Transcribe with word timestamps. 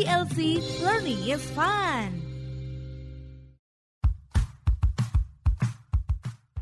IDLC 0.00 0.64
Learning 0.80 1.20
is 1.28 1.44
Fun. 1.52 2.08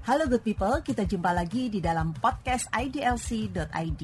Halo 0.02 0.26
good 0.26 0.42
people, 0.42 0.82
kita 0.82 1.06
jumpa 1.06 1.30
lagi 1.30 1.70
di 1.70 1.78
dalam 1.78 2.18
podcast 2.18 2.66
idlc.id. 2.74 4.02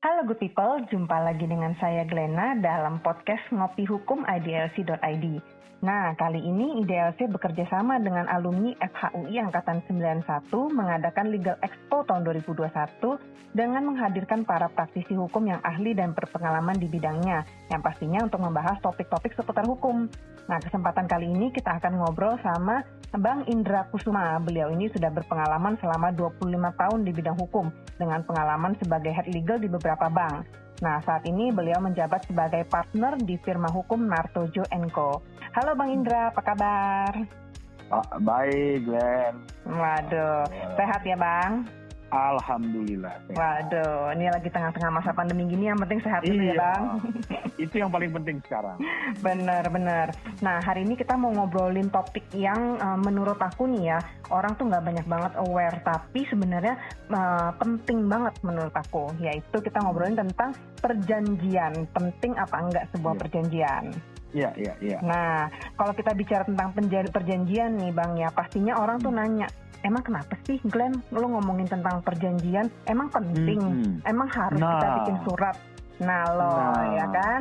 Halo 0.00 0.24
good 0.24 0.40
people, 0.40 0.88
jumpa 0.88 1.20
lagi 1.20 1.44
dengan 1.44 1.76
saya 1.76 2.08
Glenna 2.08 2.56
dalam 2.56 3.04
podcast 3.04 3.44
Ngopi 3.52 3.84
Hukum 3.84 4.24
idlc.id. 4.24 5.26
Nah, 5.82 6.14
kali 6.14 6.38
ini 6.38 6.78
IDLC 6.86 7.26
bekerja 7.26 7.66
sama 7.66 7.98
dengan 7.98 8.30
alumni 8.30 8.70
FHUI 8.78 9.34
Angkatan 9.42 9.82
91 9.90 10.22
mengadakan 10.70 11.26
Legal 11.34 11.58
Expo 11.58 12.06
tahun 12.06 12.22
2021 12.22 12.70
dengan 13.50 13.90
menghadirkan 13.90 14.46
para 14.46 14.70
praktisi 14.70 15.18
hukum 15.18 15.42
yang 15.42 15.58
ahli 15.66 15.90
dan 15.90 16.14
berpengalaman 16.14 16.78
di 16.78 16.86
bidangnya, 16.86 17.42
yang 17.66 17.82
pastinya 17.82 18.22
untuk 18.22 18.46
membahas 18.46 18.78
topik-topik 18.78 19.34
seputar 19.34 19.66
hukum. 19.66 20.06
Nah, 20.46 20.62
kesempatan 20.62 21.10
kali 21.10 21.26
ini 21.26 21.50
kita 21.50 21.74
akan 21.82 21.98
ngobrol 21.98 22.38
sama 22.46 22.86
Bang 23.18 23.42
Indra 23.50 23.82
Kusuma. 23.90 24.38
Beliau 24.38 24.70
ini 24.70 24.86
sudah 24.86 25.10
berpengalaman 25.10 25.82
selama 25.82 26.14
25 26.14 26.78
tahun 26.78 27.00
di 27.02 27.10
bidang 27.10 27.34
hukum 27.42 27.74
dengan 27.98 28.22
pengalaman 28.22 28.78
sebagai 28.78 29.10
head 29.10 29.26
legal 29.34 29.58
di 29.58 29.66
beberapa 29.66 30.06
bank. 30.06 30.61
Nah, 30.82 30.98
saat 31.06 31.22
ini 31.30 31.54
beliau 31.54 31.78
menjabat 31.78 32.26
sebagai 32.26 32.66
partner 32.66 33.14
di 33.22 33.38
firma 33.38 33.70
hukum 33.70 34.02
Nartojo 34.02 34.66
Co. 34.90 35.22
Halo 35.54 35.78
Bang 35.78 35.94
Indra, 35.94 36.34
apa 36.34 36.42
kabar? 36.42 37.12
Ah, 37.86 38.18
baik, 38.18 38.90
Glenn. 38.90 39.46
Waduh, 39.62 40.42
sehat 40.74 41.06
ya 41.06 41.14
Bang? 41.14 41.70
Alhamdulillah. 42.12 43.24
Sehat. 43.24 43.36
Waduh, 43.40 44.12
ini 44.12 44.28
lagi 44.28 44.52
tengah-tengah 44.52 44.90
masa 44.92 45.10
pandemi 45.16 45.48
gini 45.48 45.72
yang 45.72 45.80
penting 45.80 46.04
sehat 46.04 46.20
dulu 46.20 46.36
ya 46.38 46.52
Iya. 46.52 46.60
Bang. 46.60 46.82
Itu 47.64 47.74
yang 47.80 47.88
paling 47.88 48.12
penting 48.12 48.36
sekarang. 48.44 48.76
Bener, 49.24 49.64
bener. 49.66 50.06
Nah, 50.44 50.60
hari 50.60 50.84
ini 50.84 50.92
kita 50.92 51.16
mau 51.16 51.32
ngobrolin 51.32 51.88
topik 51.88 52.28
yang 52.36 52.76
uh, 52.76 53.00
menurut 53.00 53.40
aku 53.40 53.64
nih 53.64 53.96
ya, 53.96 53.98
orang 54.28 54.52
tuh 54.54 54.68
nggak 54.68 54.84
banyak 54.84 55.06
banget 55.08 55.32
aware, 55.40 55.76
tapi 55.80 56.28
sebenarnya 56.28 56.76
uh, 57.08 57.50
penting 57.56 58.04
banget 58.06 58.36
menurut 58.44 58.74
aku, 58.76 59.08
yaitu 59.16 59.56
kita 59.58 59.80
ngobrolin 59.80 60.12
tentang 60.14 60.52
perjanjian. 60.78 61.88
Penting 61.90 62.36
apa 62.36 62.56
enggak 62.60 62.84
sebuah 62.92 63.16
Iya. 63.16 63.20
perjanjian? 63.24 63.84
Iya, 64.32 64.50
iya, 64.56 64.74
iya. 64.80 64.98
Nah, 65.04 65.44
kalau 65.76 65.92
kita 65.92 66.16
bicara 66.16 66.48
tentang 66.48 66.72
perjanjian 66.72 67.76
nih 67.76 67.92
Bang 67.92 68.16
ya, 68.16 68.32
pastinya 68.32 68.80
orang 68.80 68.96
tuh 68.96 69.12
nanya, 69.12 69.44
emang 69.82 70.02
kenapa 70.02 70.34
sih 70.42 70.58
Glenn 70.64 71.02
lo 71.10 71.26
ngomongin 71.28 71.66
tentang 71.66 72.00
perjanjian? 72.00 72.66
Emang 72.84 73.08
penting? 73.08 73.60
Hmm. 73.60 73.94
Emang 74.02 74.28
harus 74.28 74.58
kita 74.58 74.66
Nah. 74.80 74.94
bikin 75.00 75.16
surat? 75.22 75.56
Nah 75.98 76.24
lo, 76.28 76.50
Nah. 76.50 76.82
ya 76.92 77.06
kan? 77.08 77.40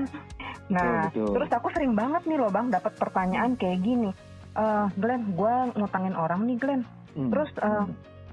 Nah, 0.68 1.08
Betul, 1.08 1.26
betul. 1.26 1.34
terus 1.36 1.50
aku 1.52 1.68
sering 1.72 1.94
banget 1.94 2.22
nih 2.26 2.38
loh 2.38 2.48
Bang, 2.48 2.70
dapat 2.70 2.94
pertanyaan 2.96 3.56
kayak 3.56 3.82
gini. 3.82 4.10
Eh, 4.52 4.86
Glenn, 4.96 5.32
gue 5.32 5.54
ngutangin 5.76 6.14
orang 6.14 6.44
nih 6.44 6.58
Glenn. 6.58 6.82
Hmm. 7.12 7.30
Terus 7.30 7.50
eh, 7.58 7.84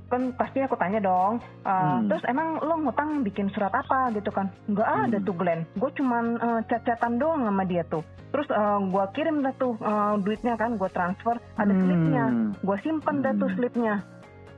kan 0.08 0.32
pasti 0.34 0.64
aku 0.64 0.74
tanya 0.74 0.98
dong, 0.98 1.36
eh, 1.62 1.68
Hmm. 1.68 2.08
terus 2.08 2.24
emang 2.24 2.56
lo 2.58 2.80
ngutang 2.80 3.20
bikin 3.22 3.52
surat 3.52 3.70
apa 3.70 4.08
gitu 4.10 4.32
kan? 4.32 4.48
Nggak 4.66 4.88
ada 4.88 5.18
Hmm. 5.20 5.26
tuh 5.28 5.34
Glenn, 5.36 5.60
gue 5.76 5.90
cuman 5.94 6.24
eh, 6.34 6.60
chat-chatan 6.66 7.20
doang 7.20 7.44
sama 7.44 7.62
dia 7.62 7.84
tuh. 7.84 8.00
Terus 8.28 8.48
eh, 8.48 8.78
gue 8.82 9.04
kirim 9.12 9.44
dah 9.44 9.54
tuh 9.54 9.76
eh, 9.76 10.14
duitnya 10.18 10.56
kan, 10.56 10.74
gue 10.74 10.88
transfer, 10.88 11.36
ada 11.54 11.70
Hmm. 11.70 11.82
slipnya, 11.84 12.24
gue 12.56 12.76
simpen 12.80 13.20
dah 13.20 13.36
tuh 13.36 13.46
Hmm. 13.46 13.56
slipnya. 13.56 13.94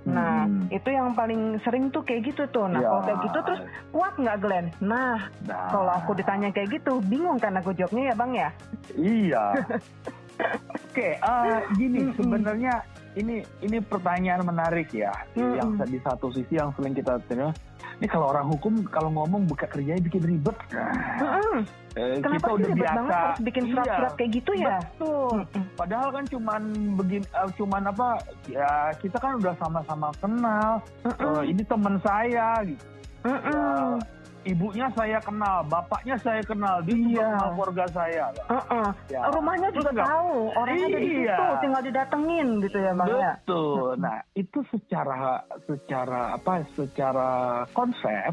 Nah, 0.00 0.48
Hmm. 0.48 0.64
itu 0.72 0.88
yang 0.88 1.12
paling 1.12 1.60
sering 1.60 1.92
tuh 1.92 2.00
kayak 2.00 2.32
gitu 2.32 2.48
tuh. 2.48 2.64
Nah, 2.64 2.80
Ya. 2.80 2.88
kalau 2.88 3.02
kayak 3.04 3.20
gitu 3.20 3.38
terus 3.44 3.60
kuat 3.90 4.14
nggak 4.16 4.38
Glenn? 4.40 4.66
Nah, 4.80 5.28
Nah. 5.44 5.68
kalau 5.68 5.92
aku 5.92 6.16
ditanya 6.16 6.48
kayak 6.48 6.72
gitu, 6.72 7.04
bingung 7.04 7.36
kan 7.36 7.52
aku 7.52 7.74
jawabnya 7.74 8.08
ya 8.08 8.14
Bang 8.16 8.32
ya? 8.32 8.48
Iya. 8.96 9.44
Oke, 10.88 11.20
eh, 11.20 11.58
gini 11.76 12.00
Mm-mm. 12.00 12.16
sebenarnya 12.16 12.80
ini 13.14 13.42
ini 13.60 13.78
pertanyaan 13.80 14.42
menarik 14.42 14.90
ya. 14.90 15.10
Mm-mm. 15.34 15.56
Yang 15.58 15.70
di 15.90 15.98
satu 16.00 16.30
sisi 16.30 16.54
yang 16.54 16.70
sering 16.74 16.94
kita 16.94 17.18
terima, 17.26 17.50
ini 17.98 18.06
kalau 18.06 18.30
orang 18.30 18.46
hukum 18.46 18.86
kalau 18.86 19.10
ngomong 19.10 19.46
buka 19.46 19.66
kerjanya 19.66 19.98
bikin 19.98 20.22
ribet. 20.22 20.54
Mm-mm. 20.72 21.66
Eh, 21.98 22.22
Kenapa 22.22 22.38
kita 22.38 22.50
udah 22.54 22.68
ribet 22.70 22.78
biasa. 22.78 22.94
banget 22.94 23.14
harus 23.18 23.40
bikin 23.42 23.64
surat-surat 23.66 24.12
Iya. 24.12 24.18
kayak 24.18 24.30
gitu 24.30 24.52
ya? 24.54 24.76
Betul. 24.78 25.36
Mm-mm. 25.42 25.64
Padahal 25.74 26.08
kan 26.12 26.24
cuman 26.30 26.62
begini, 26.94 27.24
eh, 27.26 27.50
cuman 27.58 27.82
apa? 27.88 28.08
Ya 28.46 28.70
kita 28.98 29.16
kan 29.18 29.32
udah 29.36 29.54
sama-sama 29.58 30.08
kenal. 30.22 30.72
Mm-mm. 31.02 31.32
Eh, 31.40 31.44
ini 31.50 31.62
teman 31.66 31.94
saya 32.00 32.48
gitu. 32.62 32.84
Mm-mm. 33.20 33.52
Ya, 33.52 33.98
ibunya 34.42 34.88
saya 34.92 35.20
kenal, 35.20 35.60
bapaknya 35.64 36.16
saya 36.16 36.40
kenal, 36.40 36.80
dia 36.80 36.96
Iya. 36.96 37.28
kenal 37.28 37.48
keluarga 37.52 37.84
saya. 37.90 38.24
Uh-uh. 38.48 38.88
Ya. 39.06 39.20
Rumahnya 39.28 39.68
juga 39.70 39.90
nggak- 39.92 40.08
tahu, 40.08 40.34
orangnya 40.56 40.86
ada 40.86 40.98
di 40.98 41.06
Iya. 41.06 41.36
situ, 41.36 41.44
tinggal 41.60 41.82
didatengin 41.84 42.48
gitu 42.60 42.78
ya 42.78 42.92
bang 42.94 43.08
ya. 43.10 43.32
Betul. 43.36 43.88
Nah 43.98 44.16
itu 44.32 44.58
secara 44.68 45.20
secara 45.64 46.20
apa? 46.34 46.52
Secara 46.72 47.30
konsep, 47.70 48.32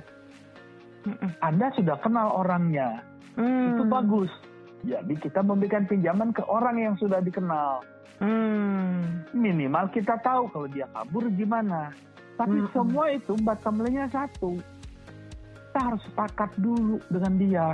Mm-mm. 1.04 1.32
Anda 1.40 1.68
sudah 1.72 1.96
kenal 2.00 2.36
orangnya, 2.36 3.00
Hmm. 3.36 3.72
itu 3.72 3.84
bagus. 3.86 4.32
Jadi 4.84 5.14
kita 5.18 5.40
memberikan 5.40 5.84
pinjaman 5.84 6.32
ke 6.32 6.44
orang 6.44 6.78
yang 6.78 6.96
sudah 6.96 7.20
dikenal. 7.20 7.80
Hmm. 8.18 9.24
Minimal 9.32 9.88
kita 9.90 10.18
tahu 10.20 10.50
kalau 10.50 10.68
dia 10.68 10.88
kabur 10.90 11.28
gimana. 11.32 11.92
Tapi 12.36 12.60
Mm-mm. 12.60 12.72
semua 12.72 13.10
itu 13.10 13.34
bottom 13.40 13.82
line-nya 13.82 14.06
satu. 14.08 14.58
Kita 15.78 15.94
harus 15.94 16.02
sepakat 16.10 16.50
dulu 16.58 16.98
dengan 17.06 17.38
dia. 17.38 17.70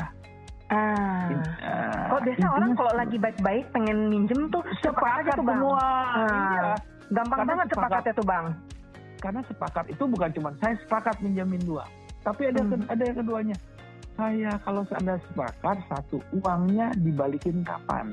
Ah. 0.68 1.32
Nah, 1.32 2.12
Kok 2.12 2.20
biasa 2.20 2.46
orang 2.52 2.72
kalau 2.76 2.94
lagi 3.00 3.16
baik-baik 3.16 3.72
pengen 3.72 4.12
minjem 4.12 4.52
tuh 4.52 4.60
cepat 4.84 5.24
aja 5.24 5.32
sepakat 5.32 5.36
tuh 5.40 5.46
bang. 5.48 5.56
semua. 5.56 5.80
Ah. 5.80 6.20
Iya. 6.20 6.64
Gampang 7.16 7.38
Karena 7.40 7.48
banget 7.48 7.68
sepakat. 7.72 7.80
sepakatnya 7.80 8.12
tuh 8.12 8.28
bang. 8.28 8.46
Karena 9.24 9.42
sepakat 9.48 9.86
itu 9.88 10.04
bukan 10.04 10.30
cuma 10.36 10.50
saya 10.60 10.76
sepakat 10.84 11.16
minjamin 11.24 11.64
dua, 11.64 11.84
tapi 12.20 12.42
ada 12.44 12.60
Hmm. 12.60 12.84
ada 12.92 13.04
yang 13.08 13.18
keduanya. 13.24 13.58
Saya 14.20 14.52
kalau 14.60 14.84
anda 14.92 15.16
sepakat 15.24 15.78
satu 15.88 16.18
uangnya 16.36 16.92
dibalikin 17.00 17.64
kapan, 17.64 18.12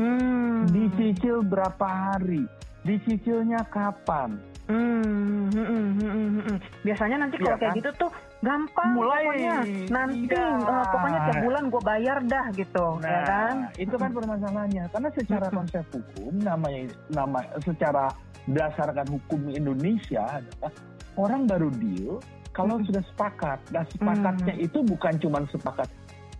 Hmm. 0.00 0.64
dicicil 0.64 1.44
berapa 1.44 1.84
hari, 1.84 2.48
dicicilnya 2.88 3.60
kapan. 3.68 4.40
Hmm, 4.64 5.46
hmm, 5.52 5.88
hmm, 5.94 6.40
hmm. 6.40 6.58
Biasanya 6.82 7.16
nanti 7.20 7.36
kalau 7.36 7.52
Iya 7.52 7.60
kayak 7.60 7.70
kan? 7.70 7.78
gitu 7.78 7.90
tuh 8.00 8.10
gampang 8.40 8.90
Mulai. 8.92 9.22
pokoknya. 9.24 9.56
Nanti 9.88 10.28
Iya. 10.28 10.48
eh, 10.60 10.84
pokoknya 10.86 11.20
tiap 11.24 11.38
bulan 11.40 11.64
gue 11.66 11.82
bayar 11.82 12.18
dah 12.22 12.46
gitu, 12.52 12.86
Nah, 13.00 13.08
ya 13.08 13.20
kan? 13.24 13.54
itu 13.74 13.94
kan 13.94 14.10
permasalahannya. 14.12 14.84
Karena 14.88 15.08
secara 15.12 15.46
konsep 15.58 15.84
hukum 15.90 16.34
namanya 16.38 16.80
nama 17.08 17.38
secara 17.60 18.04
berdasarkan 18.46 19.06
hukum 19.10 19.40
Indonesia 19.48 20.22
adalah 20.22 20.70
orang 21.16 21.48
baru 21.48 21.68
deal 21.74 22.20
kalau 22.52 22.76
Mm-mm. 22.78 22.86
sudah 22.86 23.02
sepakat. 23.08 23.58
Dan 23.68 23.84
sepakatnya 23.88 24.54
itu 24.56 24.78
bukan 24.80 25.14
cuma 25.18 25.38
sepakat 25.48 25.88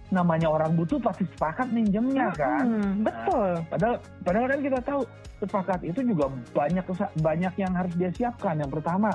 namanya 0.06 0.46
orang 0.46 0.70
butuh 0.78 1.02
pasti 1.02 1.26
sepakat 1.34 1.66
minjemnya 1.74 2.30
kan. 2.30 2.62
Hmm, 2.62 3.02
betul. 3.02 3.58
Padahal 3.66 3.96
padahal 4.22 4.46
kan 4.46 4.60
kita 4.62 4.78
tahu 4.86 5.00
sepakat 5.42 5.80
itu 5.82 6.00
juga 6.06 6.30
banyak 6.54 6.86
banyak 7.18 7.54
yang 7.58 7.72
harus 7.74 7.90
dia 7.98 8.14
siapkan. 8.14 8.54
Yang 8.54 8.78
pertama, 8.78 9.10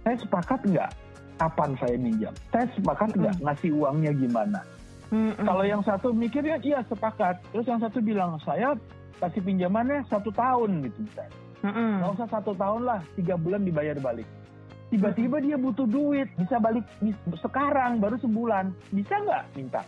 saya 0.00 0.16
sepakat 0.16 0.64
nggak 0.64 0.90
kapan 1.40 1.72
saya 1.80 1.96
minjam? 1.96 2.36
Saya 2.52 2.68
sepakat 2.76 3.16
nggak 3.16 3.40
ngasih 3.40 3.72
uangnya 3.72 4.12
gimana? 4.12 4.60
Hmm, 5.08 5.32
hmm. 5.32 5.46
Kalau 5.48 5.64
yang 5.64 5.82
satu 5.82 6.12
mikirnya 6.12 6.60
iya 6.60 6.84
sepakat, 6.84 7.40
terus 7.50 7.64
yang 7.64 7.80
satu 7.80 7.98
bilang 8.04 8.36
saya 8.44 8.76
kasih 9.18 9.40
pinjamannya 9.40 10.04
satu 10.12 10.28
tahun 10.30 10.84
gitu 10.84 10.98
misalnya. 11.08 11.34
Hmm, 11.64 11.72
hmm. 11.72 11.92
Nggak 12.04 12.12
usah 12.20 12.28
satu 12.28 12.52
tahun 12.52 12.82
lah, 12.84 13.00
tiga 13.16 13.34
bulan 13.40 13.64
dibayar 13.64 13.96
balik. 13.96 14.28
Tiba-tiba 14.90 15.38
dia 15.38 15.54
butuh 15.54 15.86
duit, 15.86 16.26
bisa 16.34 16.58
balik 16.58 16.82
sekarang 17.38 18.02
baru 18.02 18.18
sebulan, 18.18 18.74
bisa 18.90 19.14
nggak 19.22 19.44
minta? 19.54 19.82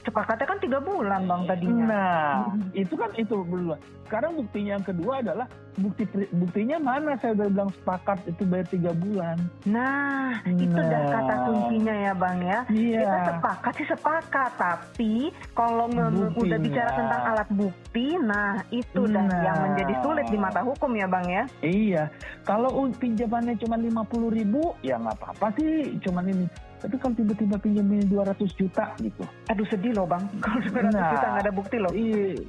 Sepakatnya 0.00 0.46
kan 0.48 0.58
tiga 0.58 0.78
bulan 0.80 1.28
bang 1.28 1.42
tadinya. 1.44 1.84
Nah, 1.84 2.32
Hmm. 2.48 2.72
itu 2.72 2.94
kan 2.96 3.10
itu 3.14 3.34
berdua. 3.36 3.76
Sekarang 4.08 4.32
buktinya 4.34 4.74
yang 4.74 4.82
kedua 4.82 5.22
adalah 5.22 5.46
bukti 5.78 6.02
buktinya 6.34 6.76
mana 6.76 7.14
saya 7.16 7.32
udah 7.36 7.46
bilang 7.46 7.70
sepakat 7.70 8.18
itu 8.26 8.42
bayar 8.42 8.66
tiga 8.66 8.90
bulan. 8.90 9.36
Nah, 9.64 10.40
itu 10.48 10.72
dah 10.74 10.98
Nah. 10.98 11.12
kata 11.14 11.34
kuncinya 11.46 11.94
ya 11.94 12.12
bang 12.12 12.38
ya. 12.42 12.58
Iya. 12.66 13.00
Kita 13.00 13.20
sepakat 13.30 13.72
sih 13.76 13.86
sepakat, 13.86 14.50
tapi 14.56 15.12
kalau 15.52 15.86
Buktinya. 15.86 16.36
udah 16.42 16.58
bicara 16.58 16.90
tentang 16.90 17.22
alat 17.22 17.48
bukti, 17.52 18.06
nah 18.18 18.52
itu 18.68 19.00
dah 19.06 19.24
Nah. 19.24 19.40
yang 19.44 19.56
menjadi 19.62 19.94
sulit 20.02 20.26
di 20.26 20.38
mata 20.40 20.60
hukum 20.60 20.90
ya 20.92 21.06
bang 21.06 21.26
ya. 21.28 21.44
Iya, 21.60 22.02
kalau 22.42 22.68
pinjamannya 22.90 23.54
cuma 23.56 23.76
50 23.76 24.28
ribu, 24.28 24.74
ya 24.80 24.98
nggak 24.98 25.16
apa-apa 25.16 25.54
sih, 25.54 26.00
cuman 26.00 26.24
ini. 26.26 26.46
Tapi 26.80 26.96
kalau 26.96 27.12
tiba-tiba 27.12 27.56
pinjamin 27.56 28.08
200 28.08 28.40
juta 28.56 28.84
gitu, 28.98 29.20
Aduh 29.46 29.66
sedih 29.68 29.92
loh 29.92 30.04
bang, 30.04 30.24
kalau 30.44 30.58
200 30.58 30.88
Nah. 30.90 31.12
juta 31.12 31.26
nggak 31.28 31.44
ada 31.44 31.52
bukti 31.52 31.76
loh. 31.76 31.92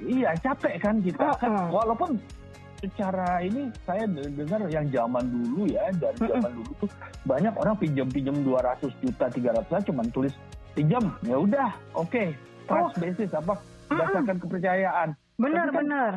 iya 0.02 0.32
capek 0.36 0.80
kan 0.80 0.96
kita. 1.00 1.20
Oh, 1.22 1.36
oh. 1.44 1.68
walaupun 1.74 2.16
secara 2.80 3.38
ini 3.40 3.70
saya 3.84 4.10
de- 4.10 4.32
dengar 4.34 4.66
yang 4.68 4.90
zaman 4.90 5.22
dulu 5.28 5.70
ya 5.70 5.86
dari 5.94 6.18
zaman 6.18 6.50
dulu 6.52 6.72
tuh 6.80 6.90
banyak 7.24 7.54
orang 7.54 7.76
pinjam-pinjam 7.78 8.34
200 8.42 8.90
juta 8.98 9.26
300 9.30 9.38
juta 9.62 9.78
cuman 9.86 10.06
tulis 10.10 10.34
pinjam 10.74 11.14
ya 11.22 11.38
udah 11.38 11.70
oke 11.94 12.34
trust 12.66 12.98
basis 12.98 13.30
apa 13.32 13.54
berdasarkan 13.86 14.38
kepercayaan 14.40 15.10
Benar, 15.38 15.68
kan- 15.68 15.78
benar. 15.78 16.12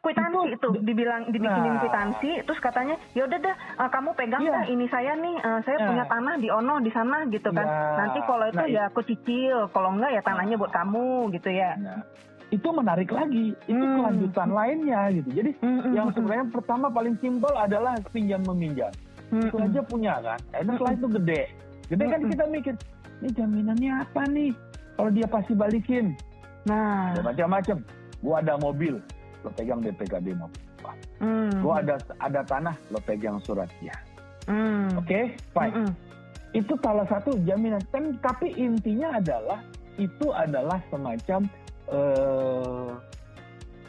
Terus 0.00 0.16
kwitansi 0.16 0.48
Itu- 0.48 0.72
itu, 0.72 0.80
dibilang 0.82 1.22
dibikinin 1.28 1.76
Nah. 1.76 1.78
kwitansi, 1.78 2.30
terus 2.42 2.56
katanya 2.58 2.96
ya 3.12 3.22
udah 3.22 3.38
dah 3.38 3.54
eh, 3.76 3.90
kamu 3.90 4.10
pegang 4.14 4.40
Iya. 4.40 4.50
dah 4.50 4.64
ini 4.66 4.86
saya 4.88 5.12
nih, 5.14 5.36
eh, 5.38 5.60
saya 5.60 5.76
Nah. 5.76 5.86
punya 5.86 6.04
tanah 6.06 6.34
di 6.36 6.48
Ono 6.50 6.74
di 6.80 6.90
sana 6.90 7.16
gitu 7.26 7.48
kan. 7.50 7.66
Iya. 7.68 7.96
Nanti 7.98 8.18
kalau 8.22 8.44
itu 8.46 8.56
Nah, 8.58 8.68
ya 8.70 8.82
aku 8.88 9.00
cicil, 9.02 9.68
kalau 9.70 9.92
enggak 9.92 10.10
ya 10.10 10.22
tanahnya 10.22 10.56
buat 10.56 10.72
kamu 10.72 11.04
gitu 11.30 11.50
ya. 11.50 11.76
Nah, 11.76 12.00
itu 12.50 12.66
menarik 12.66 13.12
lagi 13.12 13.52
itu 13.62 13.76
Hmm. 13.78 13.94
kelanjutan 13.94 14.48
lainnya 14.50 15.00
gitu 15.12 15.30
jadi 15.30 15.50
Mm-mm, 15.54 15.94
yang 15.94 16.10
mm-mm, 16.10 16.16
sebenarnya 16.18 16.46
pertama 16.50 16.90
paling 16.90 17.14
simpel 17.16 17.54
adalah 17.54 17.94
pinjam 18.10 18.42
meminjam 18.42 18.90
itu 19.30 19.54
mm-mm. 19.54 19.66
aja 19.70 19.80
punya 19.84 20.18
kan 20.18 20.34
Eh, 20.50 20.66
itu 20.66 20.74
setelah 20.74 20.92
itu 20.92 21.06
gede 21.14 21.40
gede 21.86 22.04
kan 22.08 22.20
kita 22.26 22.44
mikir 22.50 22.74
ini 23.22 23.28
jaminannya 23.30 23.92
apa 24.02 24.22
nih 24.26 24.50
kalau 24.96 25.10
dia 25.12 25.26
pasti 25.28 25.54
balikin 25.54 26.18
Nah, 26.66 27.14
macam-macam 27.22 27.86
gua 28.18 28.42
ada 28.42 28.58
mobil 28.58 28.98
lo 29.40 29.50
pegang 29.50 29.80
DPKB 29.80 30.26
mobil 30.34 30.62
mm, 31.18 31.60
gua 31.60 31.80
ada 31.80 31.94
ada 32.18 32.40
tanah 32.42 32.74
lo 32.88 33.00
pegang 33.00 33.40
suratnya 33.40 33.94
mm, 34.44 34.96
oke 34.96 35.20
fine 35.50 35.74
mm-mm. 35.74 35.92
itu 36.52 36.72
salah 36.78 37.06
satu 37.06 37.36
jaminan 37.42 37.80
kan 37.88 38.12
tapi 38.18 38.52
intinya 38.54 39.14
adalah 39.14 39.60
itu 39.96 40.28
adalah 40.30 40.80
semacam 40.88 41.44
eh 41.88 42.90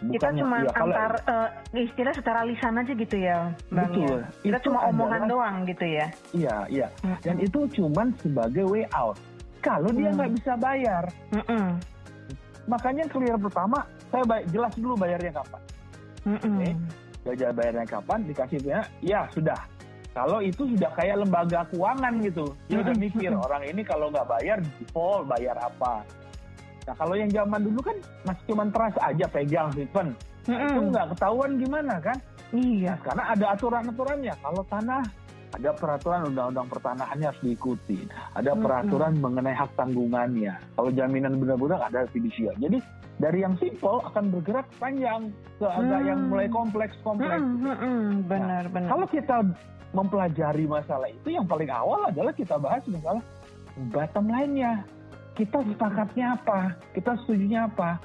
Kita 0.01 0.33
cuma 0.33 0.65
ya, 0.65 0.74
kalau- 0.74 0.98
antar 0.98 1.13
eh, 1.30 1.86
istilah 1.86 2.09
secara 2.09 2.42
lisan 2.42 2.74
aja 2.74 2.89
gitu 2.89 3.21
ya, 3.21 3.54
Bang. 3.69 3.94
Betul. 3.94 4.18
ya? 4.18 4.25
Kita 4.42 4.57
Itu 4.57 4.65
cuma 4.65 4.80
omongan 4.89 5.21
adalah- 5.21 5.30
doang 5.30 5.56
gitu 5.69 5.86
ya. 5.86 6.07
Iya, 6.33 6.56
iya. 6.74 6.88
Dan 7.21 7.38
itu 7.38 7.69
cuman 7.69 8.09
sebagai 8.18 8.65
way 8.65 8.89
out. 8.97 9.21
Kalau 9.62 9.94
dia 9.94 10.09
Hmm. 10.09 10.18
nggak 10.18 10.31
bisa 10.42 10.57
bayar, 10.57 11.06
Mm-mm, 11.30 11.77
makanya 12.65 13.06
clear 13.06 13.38
pertama, 13.38 13.86
saya 14.12 14.24
bay- 14.28 14.48
jelas 14.52 14.74
dulu 14.75 14.94
bayarnya 15.00 15.31
kapan. 15.34 15.62
mm-mm. 16.28 16.54
Oke. 16.60 16.69
Belajar 17.22 17.50
bayarnya 17.54 17.86
kapan, 17.86 18.19
dikasih 18.25 18.58
punya, 18.62 18.81
ya 19.00 19.25
sudah. 19.31 19.60
Kalau 20.12 20.44
itu 20.44 20.68
sudah 20.75 20.92
kayak 20.92 21.24
lembaga 21.24 21.63
keuangan 21.72 22.13
gitu, 22.19 22.46
dia 22.68 22.84
udah 22.84 22.96
mikir 23.00 23.31
orang 23.31 23.63
ini 23.63 23.81
kalau 23.86 24.12
nggak 24.12 24.28
bayar 24.28 24.58
default 24.60 25.24
bayar 25.31 25.56
apa. 25.56 26.04
Nah 26.84 26.96
kalau 26.98 27.16
yang 27.16 27.31
zaman 27.31 27.62
dulu 27.63 27.80
kan 27.80 27.96
masih 28.28 28.44
cuman 28.52 28.68
trust 28.75 29.00
aja 29.00 29.25
pegang 29.31 29.72
simpen, 29.72 30.12
Nah, 30.50 30.57
itu 30.57 30.80
nggak 30.90 31.06
ketahuan 31.16 31.52
gimana 31.62 31.96
kan? 32.02 32.18
Iya. 32.52 32.98
Karena 33.06 33.24
ada 33.31 33.46
aturan-aturannya. 33.56 34.34
Kalau 34.42 34.62
tanah 34.68 35.02
ada 35.51 35.69
peraturan 35.75 36.31
undang-undang 36.31 36.68
pertanahannya 36.71 37.27
harus 37.27 37.42
diikuti. 37.44 38.07
Ada 38.39 38.56
peraturan 38.56 39.19
mengenai 39.19 39.51
hak 39.51 39.75
tanggungannya. 39.75 40.56
Kalau 40.80 40.89
jaminan 40.95 41.36
benar-benar 41.38 41.92
ada 41.92 42.07
fidusia. 42.09 42.56
Jadi 42.56 42.80
dari 43.19 43.44
yang 43.44 43.53
simpel 43.59 44.01
akan 44.07 44.31
bergerak 44.31 44.65
panjang 44.80 45.30
ke 45.59 45.68
agak 45.68 46.00
Hmm. 46.01 46.09
yang 46.09 46.19
mulai 46.31 46.48
kompleks-kompleks. 46.50 47.44
Mm-mm, 47.44 47.68
mm-mm. 47.68 48.01
Benar, 48.25 48.63
benar. 48.71 48.89
Kalau 48.89 49.06
kita 49.12 49.38
mempelajari 49.92 50.65
masalah 50.65 51.12
itu 51.12 51.36
yang 51.36 51.44
paling 51.45 51.68
awal 51.68 52.07
adalah 52.07 52.31
kita 52.31 52.56
bahas 52.56 52.81
masalah 52.88 53.21
bottom 53.92 54.31
line-nya. 54.31 54.88
Kita 55.36 55.63
sepakatnya 55.63 56.39
apa? 56.39 56.75
Kita 56.95 57.15
setujunya 57.24 57.68
apa? 57.68 58.00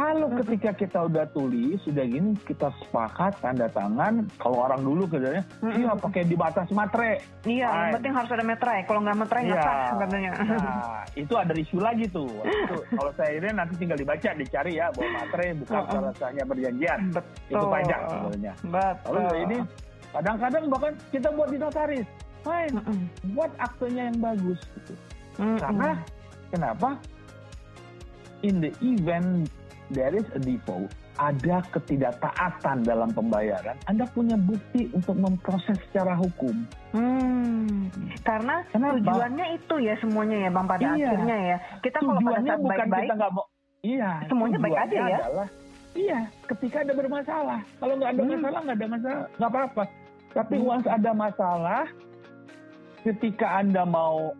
Kalau 0.00 0.32
ketika 0.40 0.72
kita 0.72 0.98
udah 1.12 1.28
tulis, 1.28 1.76
sudah 1.84 2.08
gini 2.08 2.32
kita 2.48 2.72
sepakat 2.80 3.36
tanda 3.44 3.68
tangan. 3.68 4.24
Kalau 4.40 4.64
orang 4.64 4.80
dulu 4.80 5.04
kerjanya, 5.04 5.44
iya 5.76 5.92
pakai 5.92 6.24
di 6.24 6.32
batas 6.32 6.72
matre. 6.72 7.20
Iya, 7.44 7.68
yang 7.68 8.00
penting 8.00 8.12
harus 8.16 8.32
ada 8.32 8.40
meterai. 8.40 8.80
Kalau 8.88 9.04
nggak 9.04 9.18
meterai 9.20 9.42
nggak 9.44 9.60
Iya. 9.60 9.68
sah 9.68 9.96
katanya. 10.00 10.30
Nah, 10.40 11.04
itu 11.12 11.34
ada 11.36 11.52
isu 11.52 11.76
lagi 11.84 12.08
tuh. 12.08 12.32
Itu, 12.32 12.76
kalau 12.96 13.12
saya 13.12 13.32
ini 13.36 13.48
nanti 13.52 13.76
tinggal 13.76 14.00
dibaca, 14.00 14.30
dicari 14.32 14.80
ya, 14.80 14.88
bahwa 14.96 15.10
matre 15.20 15.46
bukan 15.60 15.76
Mm-mm. 15.84 15.98
alasannya 16.00 16.44
perjanjian. 16.48 16.98
Betul. 17.12 17.52
Itu 17.52 17.66
panjang 17.68 18.02
sebenarnya. 18.08 18.52
Betul. 18.64 19.12
Lalu 19.12 19.36
ini 19.44 19.56
kadang-kadang 20.16 20.64
bahkan 20.72 20.92
kita 21.12 21.28
buat 21.36 21.48
di 21.52 21.58
notaris. 21.60 22.08
Fine, 22.40 22.72
Mm-mm. 22.72 22.98
buat 23.36 23.52
aktenya 23.60 24.02
yang 24.08 24.16
bagus. 24.16 24.60
Gitu. 24.80 24.92
Karena 25.60 25.92
kenapa? 26.48 26.96
In 28.40 28.64
the 28.64 28.72
event 28.80 29.44
there 29.90 30.14
is 30.14 30.26
a 30.32 30.40
default, 30.40 30.88
ada 31.18 31.60
ketidaktaatan 31.68 32.82
dalam 32.82 33.10
pembayaran, 33.10 33.74
Anda 33.84 34.06
punya 34.08 34.38
bukti 34.38 34.86
untuk 34.90 35.18
memproses 35.18 35.76
secara 35.90 36.14
hukum. 36.14 36.54
Hmm, 36.94 37.90
karena 38.22 38.62
Kenapa? 38.70 38.98
tujuannya 39.02 39.46
itu 39.54 39.74
ya 39.82 39.94
semuanya 39.98 40.36
ya 40.46 40.50
bang 40.50 40.66
pada 40.66 40.82
Iya. 40.82 40.94
akhirnya 41.10 41.36
ya 41.36 41.56
kita 41.82 41.96
kalau 41.98 42.20
pada 42.20 42.40
saat 42.40 42.58
bukan 42.58 42.70
baik-baik 42.70 43.04
kita 43.06 43.14
nggak 43.18 43.32
mau, 43.34 43.44
iya. 43.82 44.10
Semuanya 44.26 44.58
baik 44.58 44.78
aja 44.78 44.98
ya? 44.98 45.18
Adalah, 45.20 45.48
iya, 45.92 46.18
ketika 46.46 46.76
ada 46.82 46.92
bermasalah. 46.94 47.60
Kalau 47.76 47.94
nggak 47.94 48.10
ada 48.10 48.22
Hmm. 48.22 48.30
masalah, 48.32 48.60
nggak 48.62 48.78
ada 48.78 48.88
masalah, 48.88 49.24
nggak 49.36 49.50
apa-apa. 49.50 49.84
Tapi 50.30 50.54
Hmm. 50.56 50.70
once 50.70 50.86
ada 50.86 51.10
masalah, 51.10 51.82
ketika 53.02 53.46
Anda 53.58 53.82
mau 53.82 54.36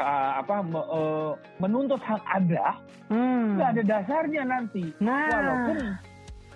uh, 0.00 0.32
apa 0.40 0.64
me- 0.64 0.88
uh, 0.88 1.30
menuntut 1.60 2.00
hak 2.00 2.22
Anda, 2.26 2.74
hmm. 3.12 3.60
nggak 3.60 3.68
ada 3.76 3.82
dasarnya 3.84 4.42
nanti. 4.48 4.84
nah 4.98 5.28
Walaupun 5.28 5.76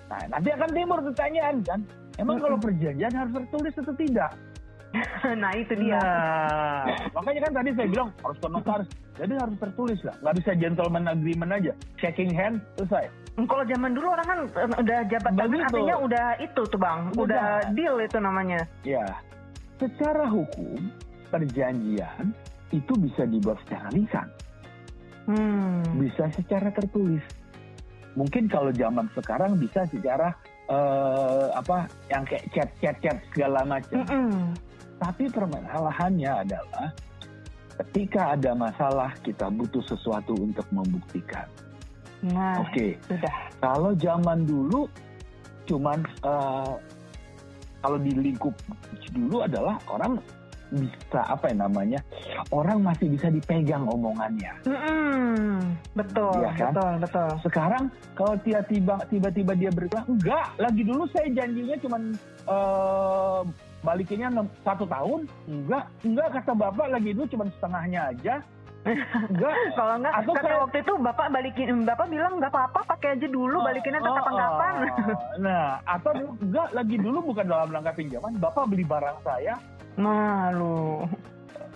nah, 0.09 0.23
nanti 0.33 0.49
akan 0.51 0.71
timbul 0.73 1.01
pertanyaan 1.05 1.57
kan, 1.63 1.81
emang 2.17 2.41
kalau 2.41 2.57
perjanjian 2.57 3.13
harus 3.13 3.33
tertulis 3.37 3.75
atau 3.77 3.95
tidak? 3.95 4.33
nah 5.43 5.51
itu 5.59 5.75
dia 5.75 5.99
Nah, 5.99 6.87
makanya 7.13 7.41
kan 7.51 7.53
tadi 7.59 7.71
saya 7.75 7.89
bilang 7.91 8.09
harus 8.23 8.39
ke 8.39 8.49
notaris. 8.49 8.89
Jadi 9.15 9.33
harus 9.39 9.57
tertulis 9.63 10.01
lah, 10.03 10.15
nggak 10.23 10.35
bisa 10.43 10.51
gentleman 10.59 11.05
agreement 11.07 11.51
aja, 11.53 11.73
shaking 11.99 12.31
hand 12.35 12.59
selesai. 12.75 13.07
kalau 13.35 13.67
zaman 13.67 13.91
dulu 13.99 14.07
orang 14.15 14.27
kan 14.27 14.39
eh, 14.47 14.69
udah 14.79 14.99
jabat 15.11 15.33
tangan 15.35 15.67
artinya 15.67 15.97
udah 15.99 16.27
itu 16.39 16.61
tuh 16.71 16.79
bang 16.79 17.01
Udah. 17.19 17.23
udah 17.27 17.47
deal 17.75 17.97
itu 17.99 18.19
namanya 18.23 18.63
Ya, 18.87 19.03
secara 19.75 20.31
hukum 20.31 20.79
perjanjian 21.35 22.31
itu 22.75 22.93
bisa 22.99 23.23
dibuat 23.31 23.63
secara 23.63 23.87
lisan, 23.95 24.27
hmm. 25.31 26.03
bisa 26.03 26.27
secara 26.35 26.75
tertulis. 26.75 27.23
Mungkin 28.15 28.47
kalau 28.47 28.71
zaman 28.71 29.11
sekarang 29.15 29.59
bisa 29.59 29.87
secara 29.91 30.35
eh, 30.71 31.47
apa 31.55 31.91
yang 32.09 32.23
kayak 32.25 32.47
chat-chat-chat 32.55 33.19
segala 33.33 33.67
macam. 33.67 34.01
Mm-mm. 34.07 34.55
Tapi 35.03 35.27
permasalahannya 35.29 36.33
adalah 36.47 36.87
ketika 37.83 38.39
ada 38.39 38.55
masalah 38.55 39.11
kita 39.27 39.51
butuh 39.51 39.83
sesuatu 39.83 40.39
untuk 40.39 40.65
membuktikan. 40.71 41.51
nah 42.25 42.63
Oke, 42.63 42.97
sudah 43.05 43.35
kalau 43.59 43.93
zaman 43.99 44.47
dulu 44.49 44.89
cuman 45.67 45.99
eh, 46.07 46.73
kalau 47.85 47.99
di 48.01 48.13
lingkup 48.17 48.55
dulu 49.13 49.45
adalah 49.45 49.77
orang 49.93 50.17
bisa 50.75 51.21
apa 51.25 51.45
ya 51.51 51.57
namanya 51.63 52.01
orang 52.51 52.83
masih 52.83 53.07
bisa 53.11 53.31
dipegang 53.31 53.87
omongannya. 53.87 54.53
Mm-mm. 54.67 55.63
betul 55.95 56.35
Iya 56.43 56.51
kan? 56.59 56.73
betul 56.75 56.93
betul 57.01 57.31
Sekarang 57.47 57.85
kalau 58.19 58.35
tiba-tiba 58.43 58.95
tiba-tiba 59.09 59.53
dia 59.55 59.71
berkata 59.71 60.07
enggak, 60.11 60.47
lagi 60.59 60.83
dulu 60.83 61.07
saya 61.15 61.29
janjinya 61.31 61.77
cuman 61.79 62.03
eh, 62.51 63.41
balikinnya 63.85 64.29
satu 64.65 64.89
tahun, 64.89 65.29
enggak, 65.45 65.85
enggak 66.03 66.29
kata 66.41 66.53
bapak 66.57 66.87
lagi 66.89 67.13
dulu 67.13 67.29
cuman 67.37 67.49
setengahnya 67.53 68.01
aja, 68.17 68.35
enggak. 69.29 69.55
kalau 69.79 69.93
enggak 70.01 70.15
Atau 70.25 70.33
kata 70.33 70.55
waktu 70.65 70.79
itu 70.81 70.93
bapak 71.05 71.27
balikin 71.29 71.69
bapak 71.85 72.07
bilang 72.09 72.33
nggak 72.41 72.53
apa-apa 72.53 72.81
pakai 72.97 73.21
aja 73.21 73.29
dulu 73.29 73.61
balikinnya 73.61 74.01
tuh 74.01 74.13
Oh, 74.15 74.25
oh. 74.25 75.41
Nah, 75.41 75.85
atau 75.85 76.11
enggak 76.17 76.69
lagi 76.73 76.97
dulu 76.97 77.19
bukan 77.33 77.45
dalam 77.45 77.69
rangka 77.69 77.93
pinjaman, 77.93 78.33
bapak 78.41 78.65
beli 78.73 78.85
barang 78.89 79.19
saya, 79.21 79.55
malu 79.95 81.07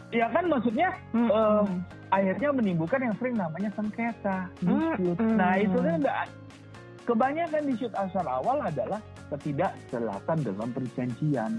ya 0.09 0.27
kan 0.29 0.49
maksudnya 0.49 0.89
Mm-mm. 1.13 1.29
eh, 1.31 1.67
akhirnya 2.09 2.49
menimbulkan 2.51 3.01
yang 3.03 3.15
sering 3.17 3.37
namanya 3.37 3.69
sengketa, 3.73 4.49
dispute. 4.59 5.21
Mm-mm. 5.21 5.37
Nah 5.37 5.53
itu 5.55 5.77
kan 5.77 5.95
enggak 6.01 6.25
kebanyakan 7.05 7.63
dispute 7.65 7.93
asal 7.95 8.25
awal 8.25 8.57
adalah 8.59 9.01
ketidakselatan 9.29 10.39
dalam 10.41 10.69
perjanjian, 10.73 11.53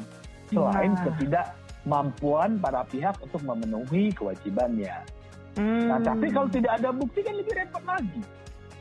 selain 0.50 0.92
Nah. 0.92 1.04
ketidakmampuan 1.06 2.58
para 2.58 2.82
pihak 2.86 3.14
untuk 3.20 3.46
memenuhi 3.46 4.10
kewajibannya. 4.12 5.06
Hmm. 5.54 5.86
Nah 5.86 6.00
tapi 6.02 6.30
kalau 6.30 6.50
tidak 6.50 6.74
ada 6.76 6.90
bukti 6.90 7.22
kan 7.22 7.36
lebih 7.36 7.54
repot 7.56 7.84
lagi. 7.84 8.22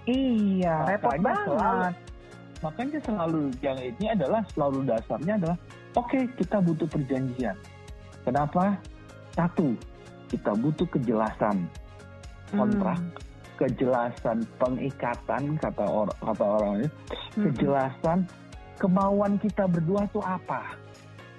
iya 0.07 0.89
repot 0.89 1.13
Makanya 1.13 1.25
banget 1.27 1.47
selalu- 1.47 2.07
Makanya 2.59 2.99
selalu 3.05 3.43
yang 3.61 3.79
ini 3.79 4.07
adalah 4.09 4.41
selalu 4.51 4.79
dasarnya 4.83 5.37
adalah 5.37 5.57
oke 5.97 6.19
kita 6.37 6.59
butuh 6.61 6.89
perjanjian. 6.89 7.57
Kenapa? 8.25 8.77
Satu, 9.33 9.73
kita 10.29 10.53
butuh 10.59 10.85
kejelasan 10.91 11.65
kontrak, 12.53 12.99
Hmm. 12.99 13.15
kejelasan 13.57 14.39
pengikatan 14.59 15.57
kata 15.57 15.85
orang 15.85 16.19
kata 16.21 16.45
orang 16.45 16.73
ini, 16.83 16.89
Hmm. 17.37 17.45
kejelasan 17.49 18.19
kemauan 18.79 19.41
kita 19.41 19.65
berdua 19.67 20.07
tuh 20.11 20.23
apa. 20.23 20.77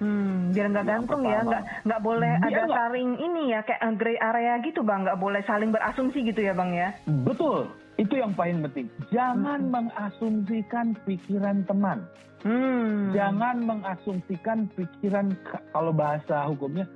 Hmm, 0.00 0.48
biar 0.56 0.72
nggak 0.72 0.86
gantung 0.88 1.20
ya, 1.28 1.44
nggak 1.44 1.62
nggak 1.84 2.00
boleh 2.00 2.32
Biar 2.40 2.64
ada 2.64 2.72
saling 2.72 3.10
ini 3.20 3.52
ya 3.52 3.60
kayak 3.60 4.00
gray 4.00 4.16
area 4.16 4.56
gitu 4.64 4.80
bang, 4.80 5.04
nggak 5.04 5.20
boleh 5.20 5.44
saling 5.44 5.68
berasumsi 5.68 6.24
gitu 6.24 6.40
ya 6.40 6.56
bang 6.56 6.72
ya. 6.72 6.88
Betul, 7.04 7.68
itu 8.00 8.16
yang 8.16 8.32
paling 8.32 8.64
penting. 8.64 8.88
Jangan 9.12 9.68
mengasumsikan 9.68 10.96
pikiran 11.04 11.68
teman. 11.68 12.08
Hmm. 12.40 13.12
Jangan 13.12 13.60
mengasumsikan 13.60 14.64
pikiran 14.72 15.36
ka- 15.44 15.60
kalau 15.76 15.92
bahasa 15.92 16.48
hukumnya 16.48 16.88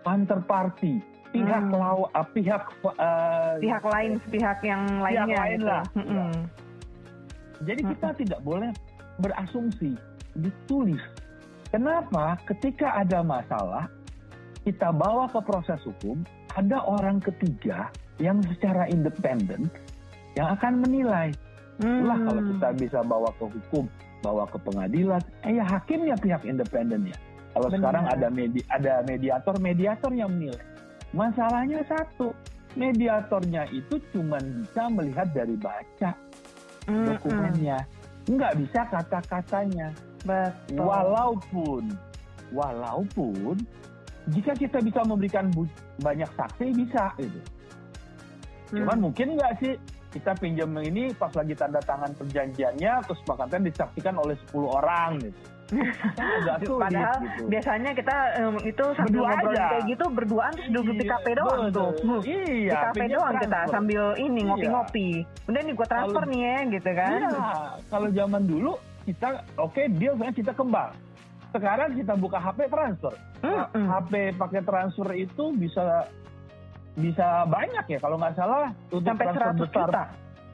counterparty, 0.00 1.04
pihak 1.28 1.68
Hmm. 1.68 1.76
law, 1.76 2.08
uh, 2.16 2.24
pihak 2.32 2.64
uh, 2.96 3.60
pihak 3.60 3.84
lain, 3.84 4.16
pihak 4.32 4.58
yang 4.64 4.82
lainnya 4.96 5.36
lain 5.36 5.60
gitu. 5.60 5.68
lah. 5.68 5.84
Mm-mm. 5.92 6.32
Jadi 7.68 7.80
kita 7.92 8.08
tidak 8.16 8.40
boleh 8.40 8.72
berasumsi, 9.20 9.92
ditulis. 10.32 11.00
Kenapa? 11.68 12.40
Ketika 12.48 12.96
ada 12.96 13.20
masalah, 13.20 13.88
kita 14.64 14.88
bawa 14.92 15.28
ke 15.28 15.40
proses 15.44 15.80
hukum, 15.84 16.24
ada 16.56 16.80
orang 16.84 17.20
ketiga 17.20 17.92
yang 18.16 18.40
secara 18.48 18.88
independen 18.88 19.68
yang 20.36 20.52
akan 20.52 20.84
menilai. 20.84 21.32
Hmm. 21.80 22.08
Lah 22.08 22.16
kalau 22.20 22.42
kita 22.54 22.68
bisa 22.76 22.98
bawa 23.04 23.28
ke 23.36 23.44
hukum, 23.48 23.84
bawa 24.24 24.44
ke 24.48 24.56
pengadilan, 24.60 25.20
eh 25.44 25.56
ya 25.56 25.64
hakimnya 25.64 26.16
pihak 26.20 26.44
independen 26.44 27.08
ya. 27.08 27.16
Kalau 27.56 27.68
Benar. 27.72 27.76
sekarang 27.80 28.04
ada 28.12 28.28
medi 28.28 28.60
ada 28.68 29.00
mediator, 29.08 29.54
mediator 29.60 30.12
yang 30.12 30.28
menilai. 30.32 30.60
Masalahnya 31.16 31.80
satu, 31.88 32.36
mediatornya 32.76 33.64
itu 33.72 33.96
cuma 34.12 34.36
bisa 34.36 34.82
melihat 34.92 35.28
dari 35.32 35.56
baca 35.56 36.12
Mm-mm. 36.84 37.08
dokumennya, 37.08 37.80
nggak 38.28 38.52
bisa 38.60 38.80
kata-katanya. 38.92 39.88
Betul. 40.26 40.84
Walaupun, 40.84 41.82
walaupun 42.52 43.56
jika 44.34 44.52
kita 44.58 44.82
bisa 44.82 45.00
memberikan 45.06 45.48
banyak 46.02 46.28
saksi 46.36 46.66
bisa 46.74 47.14
gitu. 47.16 47.40
Hmm. 48.74 48.82
Cuman 48.82 48.98
mungkin 49.08 49.38
nggak 49.38 49.54
sih 49.62 49.78
kita 50.16 50.32
pinjam 50.34 50.72
ini 50.78 51.12
pas 51.12 51.28
lagi 51.30 51.52
tanda 51.52 51.76
tangan 51.78 52.08
perjanjiannya 52.14 52.92
kesepakatan 53.04 53.60
disaksikan 53.62 54.16
oleh 54.16 54.32
10 54.48 54.64
orang 54.70 55.10
gitu. 55.20 55.40
Agak 56.16 56.56
sulit 56.64 56.80
Padahal 56.80 57.16
gitu. 57.20 57.42
biasanya 57.48 57.90
kita 57.92 58.16
em, 58.34 58.54
itu 58.64 58.84
sambil 58.94 59.12
Berdua 59.12 59.28
ngobrol 59.28 59.52
aja. 59.52 59.64
kayak 59.68 59.84
gitu 59.84 60.04
berduaan 60.08 60.52
terus 60.54 60.70
duduk 60.72 60.94
di 60.94 61.04
Iya, 61.04 61.12
kafe 61.12 61.30
doang 61.34 61.60
betul. 61.60 61.74
tuh. 61.74 61.90
Hmm. 62.00 62.20
Iya, 62.22 62.46
di 62.46 62.76
kafe 62.78 63.04
doang 63.08 63.34
kita 63.34 63.48
transfer. 63.50 63.72
sambil 63.74 64.04
ini 64.16 64.38
Iya. 64.38 64.48
ngopi-ngopi. 64.48 65.08
Udah 65.44 65.60
nih 65.60 65.74
gua 65.74 65.86
transfer 65.86 66.14
Kalau- 66.16 66.32
nih 66.32 66.40
ya 66.40 66.56
gitu 66.70 66.90
kan. 66.92 67.12
Iya, 67.12 67.30
kalau 67.86 68.08
zaman 68.10 68.42
dulu 68.44 68.72
kita 69.04 69.28
oke 69.56 69.82
deal 69.92 70.14
saya 70.16 70.32
kita 70.32 70.52
kembang. 70.52 70.90
Sekarang 71.48 71.90
kita 71.92 72.14
buka 72.14 72.38
HP 72.38 72.58
transfer. 72.66 73.12
Mm-mm. 73.38 73.84
HP 73.86 74.12
pakai 74.34 74.60
transfer 74.62 75.08
itu 75.12 75.44
bisa 75.52 75.84
bisa 76.96 77.44
banyak 77.44 77.84
ya 77.92 77.98
kalau 78.00 78.16
nggak 78.16 78.34
salah 78.34 78.72
untuk 78.88 79.12
Sampai 79.12 79.26
transfer 79.28 79.52
100 79.52 79.62
besar. 79.62 79.88
juta. 79.92 80.04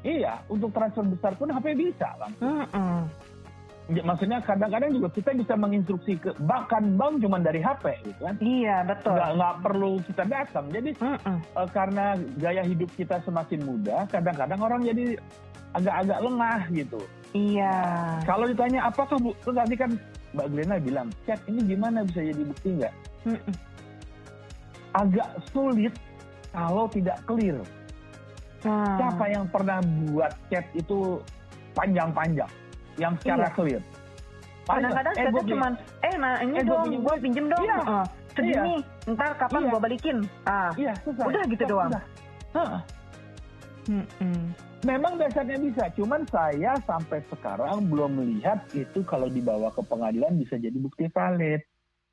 Iya, 0.03 0.33
untuk 0.51 0.71
transfer 0.75 1.05
besar 1.07 1.33
pun 1.39 1.49
HP 1.55 1.67
bisa 1.79 2.09
kan. 2.19 2.33
Mm-mm. 2.43 3.01
Ya, 3.91 4.03
maksudnya 4.07 4.39
kadang-kadang 4.43 4.95
juga 4.95 5.11
kita 5.11 5.31
bisa 5.35 5.55
menginstruksi 5.59 6.15
ke 6.19 6.31
bahkan 6.47 6.95
bank 6.95 7.19
cuma 7.23 7.39
dari 7.43 7.59
HP 7.63 7.99
gitu 8.07 8.21
kan. 8.27 8.35
Iya 8.39 8.83
betul. 8.87 9.15
Nggak, 9.15 9.31
nggak 9.39 9.55
perlu 9.63 9.93
kita 10.03 10.25
datang. 10.27 10.67
Jadi 10.71 10.91
Mm-mm. 10.99 11.37
eh, 11.39 11.69
karena 11.71 12.05
gaya 12.39 12.63
hidup 12.67 12.91
kita 12.99 13.23
semakin 13.23 13.61
mudah, 13.63 14.03
kadang-kadang 14.11 14.61
orang 14.63 14.83
jadi 14.83 15.15
agak-agak 15.79 16.19
lengah 16.19 16.61
gitu. 16.75 17.01
Iya. 17.33 17.75
Kalau 18.27 18.45
ditanya 18.51 18.91
apakah 18.91 19.17
bu, 19.23 19.31
terus 19.41 19.57
nanti 19.57 19.75
kan 19.79 19.91
Mbak 20.33 20.47
Glena 20.53 20.77
bilang, 20.83 21.09
chat 21.25 21.39
ini 21.47 21.61
gimana 21.65 22.03
bisa 22.03 22.21
jadi 22.23 22.43
bukti 22.43 22.69
nggak? 22.83 22.95
Mm-mm. 23.31 23.55
Agak 24.93 25.29
sulit 25.51 25.95
kalau 26.53 26.85
tidak 26.87 27.19
clear. 27.25 27.59
Nah, 28.63 28.95
Siapa 28.95 29.25
yang 29.27 29.45
pernah 29.51 29.83
buat 30.07 30.31
chat 30.47 30.63
itu 30.73 31.19
panjang-panjang, 31.75 32.47
yang 32.95 33.19
secara 33.19 33.51
Iya. 33.51 33.57
clear? 33.57 33.83
Kadang-kadang 34.63 35.15
Eh, 35.19 35.25
chatnya 35.27 35.43
cuman, 35.43 35.73
eh 36.07 36.15
nah 36.15 36.33
ini 36.39 36.55
Eh, 36.55 36.63
dong, 36.63 36.85
pinjem 36.87 37.01
gue 37.03 37.15
pinjem 37.19 37.47
dong. 37.51 37.65
Iya. 37.67 37.79
Heeh. 37.83 38.07
segini, 38.33 38.75
ntar 39.13 39.37
kapan 39.37 39.61
Iya. 39.61 39.69
gua 39.69 39.81
balikin? 39.83 40.17
Ah, 40.47 40.71
Iya, 40.73 40.93
selesai. 41.03 41.27
Udah 41.27 41.43
gitu 41.45 41.65
Udah, 41.67 41.73
doang. 41.75 41.91
udah. 41.91 42.05
Hah. 42.55 42.81
mm-mm. 43.83 44.41
Memang 44.83 45.13
dasarnya 45.15 45.59
bisa, 45.59 45.85
cuman 45.93 46.23
saya 46.27 46.75
sampai 46.83 47.23
sekarang 47.29 47.87
belum 47.87 48.19
melihat 48.19 48.63
itu 48.73 49.03
kalau 49.03 49.27
dibawa 49.27 49.71
ke 49.71 49.83
pengadilan 49.83 50.35
bisa 50.35 50.57
jadi 50.57 50.75
bukti 50.75 51.07
valid. 51.07 51.63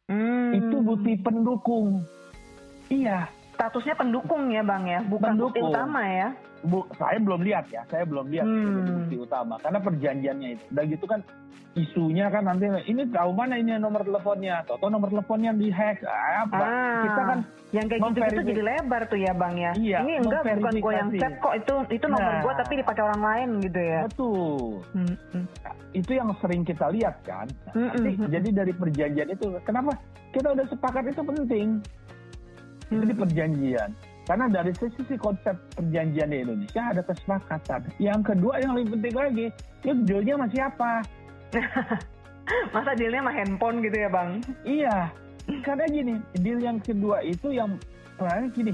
Hmm. 0.06 0.54
Itu 0.54 0.82
bukti 0.82 1.18
pendukung. 1.18 2.02
Iya, 2.90 3.26
statusnya 3.60 3.92
pendukung 3.94 4.48
ya 4.48 4.64
bang 4.64 4.88
ya, 4.88 5.00
bukan 5.04 5.36
bukti 5.36 5.60
Pendukung. 5.60 5.76
utama 5.76 6.02
ya. 6.08 6.30
Bu, 6.62 6.88
saya 6.96 7.20
belum 7.20 7.44
lihat 7.44 7.68
ya, 7.68 7.84
saya 7.86 8.04
belum 8.04 8.32
lihat 8.32 8.48
itu 8.48 8.68
Hmm. 8.72 8.88
bukti 8.98 9.16
utama 9.18 9.60
karena 9.60 9.80
perjanjiannya 9.80 10.48
itu. 10.50 10.64
Udah 10.70 10.84
gitu 10.88 11.06
kan 11.06 11.20
isunya 11.72 12.28
kan 12.28 12.44
nanti 12.44 12.66
ini 12.84 13.06
tahu 13.06 13.30
mana 13.32 13.56
ini 13.56 13.76
nomor 13.76 14.02
teleponnya, 14.02 14.64
atau 14.64 14.90
nomor 14.90 15.08
teleponnya 15.08 15.52
dihack, 15.54 16.02
ah, 16.02 16.44
apa? 16.44 16.56
Ah, 16.58 17.04
Kita 17.04 17.22
kan 17.22 17.40
yang 17.70 17.86
kayak 17.86 18.00
gitu-gitu 18.02 18.20
memverifi- 18.26 18.50
jadi 18.50 18.64
lebar 18.66 19.02
tuh 19.06 19.20
ya 19.20 19.32
bang 19.34 19.54
ya. 19.56 19.72
Iya, 19.78 19.98
Ini 20.02 20.14
enggak 20.18 20.42
bukan 20.50 20.74
gue 20.74 20.94
yang 20.94 21.10
chat 21.14 21.34
kok 21.38 21.54
itu 21.54 21.74
itu 21.94 22.06
nomor 22.08 22.32
Nah. 22.32 22.42
gue 22.42 22.54
tapi 22.58 22.74
dipakai 22.76 23.02
orang 23.06 23.22
lain 23.22 23.50
gitu 23.62 23.80
ya. 23.80 24.00
betul. 24.02 24.64
Mm-mm. 24.94 25.44
Itu 25.92 26.12
yang 26.12 26.30
sering 26.38 26.64
kita 26.64 26.86
lihat 26.90 27.16
kan. 27.22 27.48
Nah, 27.70 27.92
nanti 27.92 28.10
jadi 28.18 28.50
dari 28.56 28.74
perjanjian 28.74 29.30
itu, 29.30 29.46
kenapa 29.62 29.94
kita 30.32 30.48
udah 30.50 30.66
sepakat 30.66 31.04
itu 31.08 31.22
penting? 31.22 31.68
Itu 32.90 33.06
di 33.06 33.14
Mm-mm. 33.14 33.22
perjanjian. 33.22 33.90
Karena 34.26 34.46
dari 34.46 34.70
sisi 34.78 35.16
konsep 35.18 35.58
perjanjian 35.74 36.30
di 36.30 36.38
Indonesia 36.46 36.82
ada 36.94 37.02
kesepakatan. 37.02 37.82
Yang 37.98 38.22
kedua 38.34 38.62
yang 38.62 38.78
lebih 38.78 38.98
penting 38.98 39.16
lagi, 39.18 39.46
itu 39.82 39.94
dealnya 40.06 40.36
masih 40.46 40.60
apa? 40.70 40.94
Masa 42.74 42.92
dealnya 42.98 43.22
sama 43.26 43.34
handphone 43.34 43.78
gitu 43.82 43.98
ya 43.98 44.10
bang? 44.10 44.30
Iya, 44.66 44.98
karena 45.66 45.86
gini, 45.90 46.14
deal 46.42 46.60
yang 46.62 46.78
kedua 46.82 47.22
itu 47.22 47.54
yang 47.54 47.78
nah, 48.18 48.42
gini, 48.54 48.74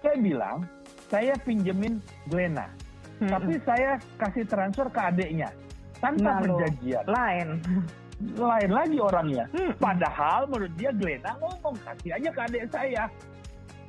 saya 0.00 0.16
bilang 0.20 0.64
saya 1.08 1.32
pinjemin 1.44 2.00
Glena, 2.28 2.68
Mm-mm. 3.20 3.28
tapi 3.32 3.56
saya 3.64 3.96
kasih 4.16 4.44
transfer 4.48 4.88
ke 4.88 5.00
adiknya 5.00 5.48
tanpa 6.00 6.36
Nah, 6.36 6.38
perjanjian. 6.40 7.04
lain. 7.08 7.48
Lain 8.38 8.70
lagi 8.70 8.96
orangnya. 9.02 9.44
Hmm. 9.50 9.74
Padahal 9.82 10.46
menurut 10.46 10.72
dia 10.78 10.94
Glena 10.94 11.34
ngomong 11.42 11.74
kasih 11.82 12.14
aja 12.14 12.28
ke 12.30 12.40
adik 12.44 12.64
saya. 12.70 13.04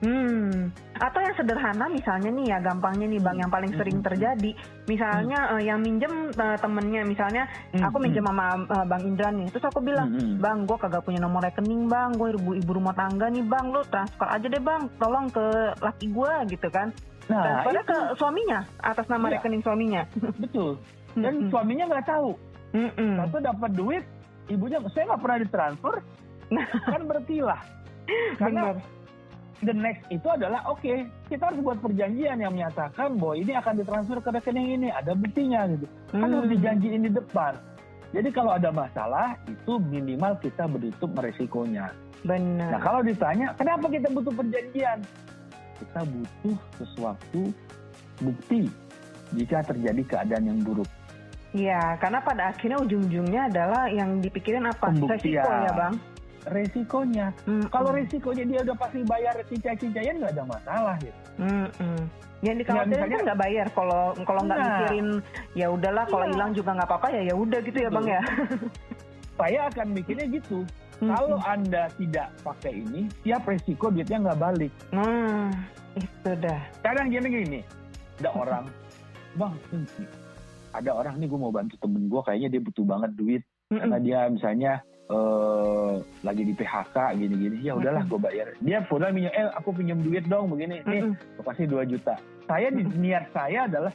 Hmm. 0.04 0.68
Atau 0.94 1.20
yang 1.20 1.32
sederhana 1.34 1.88
misalnya 1.88 2.30
nih 2.30 2.46
ya 2.46 2.58
gampangnya 2.60 3.08
nih 3.08 3.22
bang 3.24 3.38
yang 3.40 3.48
paling 3.48 3.72
sering 3.74 3.98
Hmm. 3.98 4.06
terjadi 4.06 4.52
misalnya 4.84 5.40
eh, 5.56 5.64
yang 5.64 5.80
minjem 5.80 6.12
eh, 6.30 6.58
temennya 6.60 7.02
misalnya 7.02 7.44
Hmm, 7.72 7.88
aku 7.88 7.98
minjem 7.98 8.22
sama 8.22 8.46
eh, 8.60 8.86
bang 8.86 9.02
Indra 9.02 9.30
nih 9.32 9.48
terus 9.48 9.64
aku 9.64 9.80
bilang 9.80 10.12
Hmm. 10.12 10.38
bang 10.38 10.58
gue 10.64 10.78
kagak 10.78 11.02
punya 11.02 11.18
nomor 11.18 11.40
rekening 11.42 11.88
bang 11.88 12.12
gue 12.14 12.36
ibu 12.36 12.52
ibu 12.54 12.72
rumah 12.74 12.92
tangga 12.92 13.28
nih 13.28 13.42
bang 13.42 13.66
lu 13.72 13.82
transfer 13.88 14.28
aja 14.28 14.44
deh 14.44 14.60
bang 14.60 14.82
tolong 14.98 15.26
ke 15.28 15.46
laki 15.80 16.06
gue 16.10 16.32
gitu 16.52 16.68
kan 16.68 16.92
Nah, 17.24 17.40
transfernya 17.40 17.82
itu 17.82 17.88
ke 17.88 17.98
suaminya 18.20 18.60
atas 18.78 19.08
nama 19.08 19.26
Iya. 19.26 19.34
rekening 19.40 19.64
suaminya 19.64 20.02
betul. 20.36 20.76
Dan 21.24 21.48
suaminya 21.48 21.86
nggak 21.88 22.08
tahu. 22.10 22.30
Waktu 22.98 23.38
dapat 23.40 23.72
duit, 23.72 24.04
ibunya 24.50 24.82
saya 24.90 25.08
nggak 25.08 25.22
pernah 25.22 25.38
ditransfer, 25.40 25.96
kan 26.90 27.02
bertilah. 27.06 27.62
Karena 28.36 28.74
Bener. 28.74 28.78
The 29.64 29.74
next 29.74 30.04
itu 30.08 30.28
adalah 30.28 30.62
oke 30.68 30.84
kita 31.28 31.44
harus 31.50 31.60
buat 31.60 31.80
perjanjian 31.80 32.38
yang 32.38 32.52
menyatakan 32.52 33.16
bahwa 33.18 33.36
ini 33.36 33.52
akan 33.56 33.74
ditransfer 33.80 34.20
ke 34.20 34.30
rekening 34.30 34.78
ini 34.78 34.88
ada 34.92 35.12
buktinya 35.12 35.66
gitu 35.68 35.86
kan 36.12 36.24
Hmm. 36.24 36.34
harus 36.38 36.50
dijanjiin 36.52 37.02
di 37.04 37.12
depan 37.12 37.54
jadi 38.14 38.30
kalau 38.30 38.54
ada 38.54 38.70
masalah 38.70 39.34
itu 39.50 39.74
minimal 39.82 40.38
kita 40.38 40.68
berhitung 40.68 41.14
resikonya 41.16 41.90
bener 42.22 42.70
nah 42.70 42.80
kalau 42.80 43.02
ditanya 43.02 43.52
kenapa 43.56 43.90
kita 43.90 44.08
butuh 44.08 44.32
perjanjian 44.32 45.00
kita 45.82 46.02
butuh 46.06 46.58
sesuatu 46.78 47.42
bukti 48.20 48.70
jika 49.34 49.66
terjadi 49.66 50.02
keadaan 50.06 50.46
yang 50.48 50.60
buruk 50.62 50.88
Iya, 51.54 52.02
karena 52.02 52.18
pada 52.18 52.50
akhirnya 52.50 52.82
ujung-ujungnya 52.82 53.46
adalah 53.46 53.86
yang 53.86 54.18
dipikirin 54.18 54.66
apa? 54.66 54.90
Pembuktian. 54.90 55.46
Resiko 55.46 55.54
ya, 55.54 55.72
Bang. 55.78 55.94
Resikonya 56.46 57.32
Mm-mm. 57.44 57.68
kalau 57.68 57.90
resikonya 57.90 58.44
dia 58.44 58.60
udah 58.62 58.76
pasti 58.76 59.00
bayar 59.04 59.36
cincai-cincaian 59.44 60.16
nggak 60.18 60.34
ada 60.34 60.46
masalah 60.46 60.96
gitu 60.98 61.20
Mm-mm. 61.38 62.00
Yang 62.44 62.56
dikhawatirin 62.60 62.92
misalnya- 62.92 63.14
kan 63.14 63.24
nggak 63.24 63.40
bayar 63.40 63.68
kalau 63.72 64.04
kalau 64.22 64.42
nggak 64.44 64.58
Nah. 64.58 64.68
mikirin 64.68 65.08
ya 65.54 65.68
udahlah 65.68 66.04
kalau 66.06 66.26
Iya. 66.26 66.32
hilang 66.32 66.52
juga 66.52 66.70
nggak 66.74 66.90
apa-apa 66.90 67.08
ya 67.10 67.22
ya 67.24 67.34
udah 67.34 67.60
gitu 67.62 67.78
ya 67.78 67.90
bang 67.90 68.08
ya. 68.10 68.22
saya 69.34 69.60
akan 69.66 69.88
mikirnya 69.92 70.28
gitu 70.30 70.60
Mm-mm. 70.94 71.10
Kalau 71.10 71.40
Anda 71.42 71.84
tidak 71.94 72.32
pakai 72.40 72.80
ini, 72.80 73.10
siap 73.20 73.44
resiko 73.44 73.90
duitnya 73.90 74.24
nggak 74.24 74.40
balik. 74.40 74.72
Nah 74.90 75.52
itu 75.94 76.32
dah. 76.38 76.62
Kadang 76.80 77.10
gini-gini, 77.10 77.60
ada 78.18 78.30
orang, 78.32 78.66
bang, 79.36 79.52
ada 80.72 80.92
orang 80.94 81.16
nih 81.18 81.28
gue 81.28 81.40
mau 81.40 81.52
bantu 81.52 81.76
temen 81.76 82.08
gue, 82.08 82.22
kayaknya 82.22 82.50
dia 82.50 82.62
butuh 82.62 82.86
banget 82.86 83.12
duit. 83.14 83.44
karena 83.70 83.98
dia 83.98 84.20
misalnya 84.28 84.72
eh 85.14 85.94
lagi 86.24 86.42
di 86.42 86.54
PHK 86.54 86.98
gini-gini. 87.16 87.58
Ya 87.62 87.74
udahlah 87.74 88.04
gue 88.04 88.20
bayar. 88.20 88.48
Dia 88.60 88.82
pernah 88.82 89.10
minjem 89.10 89.32
eh 89.32 89.48
aku 89.54 89.70
pinjam 89.72 90.00
duit 90.00 90.26
dong 90.26 90.50
begini. 90.50 90.82
Nih 90.84 91.02
Mm-mm. 91.06 91.14
gue 91.14 91.44
kasih 91.46 91.66
2 91.68 91.86
juta. 91.88 92.16
Saya 92.44 92.68
di 92.70 92.84
niat 92.94 93.30
saya 93.30 93.66
adalah 93.66 93.94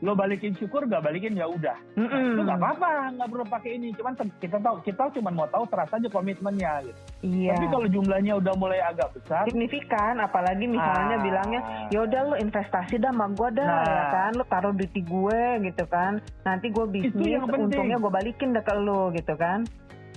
lo 0.00 0.16
balikin 0.16 0.56
syukur 0.56 0.88
gak 0.88 1.04
balikin 1.04 1.36
ya 1.36 1.44
udah. 1.44 1.76
Itu 1.92 2.40
nggak 2.40 2.56
apa-apa 2.56 2.88
nggak 3.12 3.28
perlu 3.28 3.44
pakai 3.44 3.70
ini. 3.76 3.92
Cuman 3.92 4.16
kita 4.40 4.56
tahu 4.56 4.80
kita 4.80 5.12
cuma 5.12 5.28
mau 5.30 5.44
tahu 5.46 5.68
terasa 5.68 5.96
aja 5.96 6.08
komitmennya 6.08 6.72
gitu. 6.82 7.00
Iya. 7.20 7.52
tapi 7.52 7.68
kalau 7.68 7.84
jumlahnya 7.84 8.32
udah 8.34 8.54
mulai 8.56 8.80
agak 8.80 9.12
besar 9.12 9.44
signifikan 9.44 10.16
apalagi 10.16 10.64
misalnya 10.64 11.20
Ah. 11.20 11.22
bilangnya 11.22 11.60
ya 11.92 12.00
udah 12.00 12.20
lu 12.24 12.36
investasi 12.40 12.96
dah 12.96 13.12
sama 13.12 13.28
gue 13.28 13.48
dah 13.52 13.68
Nah. 13.68 13.84
ya 13.84 14.04
kan? 14.08 14.30
Lu 14.32 14.44
taruh 14.48 14.72
duit 14.72 14.88
gue 14.96 15.40
gitu 15.62 15.84
kan. 15.84 16.16
Nanti 16.42 16.72
gue 16.72 16.84
bisnis 16.86 17.36
untungnya 17.44 18.00
gue 18.00 18.08
balikin 18.10 18.50
dah 18.50 18.64
ke 18.64 18.72
lu 18.74 19.12
gitu 19.12 19.36
kan 19.36 19.68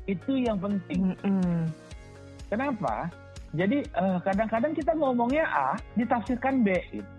itu 0.06 0.32
yang 0.44 0.60
penting 0.60 1.16
Mm-mm. 1.24 1.68
kenapa 2.52 3.08
jadi 3.54 3.86
eh, 3.86 4.18
kadang-kadang 4.26 4.74
kita 4.74 4.92
ngomongnya 4.98 5.46
A 5.46 5.70
ditafsirkan 5.94 6.66
B 6.66 6.74
gitu. 6.90 7.12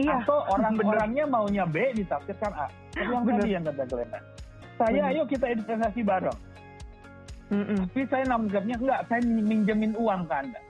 iya 0.00 0.16
atau 0.24 0.40
orang 0.56 0.74
bener. 0.80 0.90
orangnya 0.96 1.24
maunya 1.28 1.64
B 1.68 1.92
ditafsirkan 1.92 2.52
A. 2.56 2.66
Tapi 2.96 3.10
yang 3.12 3.24
Bener. 3.26 3.40
tadi 3.42 3.50
yang 3.52 3.64
kata 3.68 3.84
Glenda. 3.84 4.20
Saya 4.80 4.90
Bener. 4.90 5.12
ayo 5.12 5.22
kita 5.28 5.46
investasi 5.52 6.00
bareng. 6.00 6.38
Mm-mm. 7.52 7.80
Tapi 7.92 8.02
saya 8.08 8.24
nangkepnya 8.24 8.76
enggak, 8.80 9.00
saya 9.12 9.20
minjemin 9.28 9.92
uang 10.00 10.22
ke 10.24 10.34
Anda. 10.34 10.60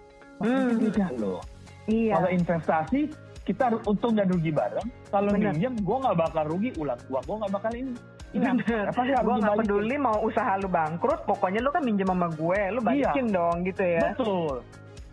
Hmm. 0.42 0.82
beda 0.82 1.06
loh. 1.14 1.40
iya 1.86 2.18
Kalau 2.18 2.30
investasi 2.34 3.00
kita 3.46 3.64
untung 3.86 4.18
dan 4.18 4.26
rugi 4.26 4.50
bareng. 4.50 4.88
Kalau 5.14 5.30
minjem 5.30 5.78
gue 5.78 5.96
nggak 6.00 6.16
bakal 6.18 6.44
rugi, 6.50 6.74
ulang 6.74 6.98
uang 7.06 7.22
gue 7.22 7.36
nggak 7.38 7.52
bakal 7.54 7.72
ini. 7.76 7.92
Bener. 8.34 8.84
apa 8.88 9.00
sih 9.00 9.12
harus 9.12 9.24
gue 9.24 9.34
dibalikin? 9.36 9.58
peduli 9.60 9.96
mau 9.96 10.16
usaha 10.20 10.52
lu 10.56 10.66
bangkrut 10.66 11.20
pokoknya 11.22 11.60
lu 11.60 11.70
kan 11.70 11.82
minjem 11.82 12.08
sama 12.08 12.28
gue 12.28 12.60
lu 12.70 12.80
balikin 12.80 13.26
dong 13.28 13.56
gitu 13.62 13.82
ya 13.82 14.10
Betul. 14.12 14.56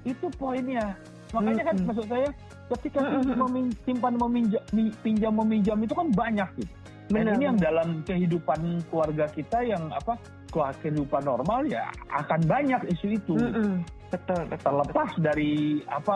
Itu 0.01 0.25
poinnya. 0.33 0.97
Makanya 1.29 1.63
kan 1.63 1.75
maksud 1.85 2.05
saya 2.05 2.27
ketika 2.71 2.99
memin- 3.37 3.75
simpan 3.81 4.17
meminjam, 4.17 4.61
mi- 4.71 4.95
pinjam 4.99 5.33
meminjam 5.35 5.77
itu 5.77 5.93
kan 5.93 6.07
banyak 6.09 6.49
gitu. 6.57 6.73
Dan 7.07 7.27
Benar, 7.27 7.33
ini 7.35 7.43
yang 7.45 7.59
dalam 7.59 7.87
kehidupan 8.01 8.59
keluarga 8.87 9.27
kita 9.27 9.61
yang 9.61 9.91
apa 9.91 10.15
kehidupan 10.51 11.21
normal 11.21 11.63
ya 11.63 11.85
akan 12.09 12.39
banyak 12.43 12.81
isu 12.89 13.07
itu. 13.13 13.33
Mm-mm. 13.35 13.83
betul 14.09 14.41
betul 14.43 14.63
Terlepas 14.65 15.09
dari 15.21 15.53
apa 15.85 16.15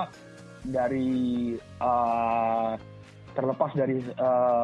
dari 0.65 1.09
eh, 1.55 2.71
terlepas 3.35 3.71
dari 3.75 3.99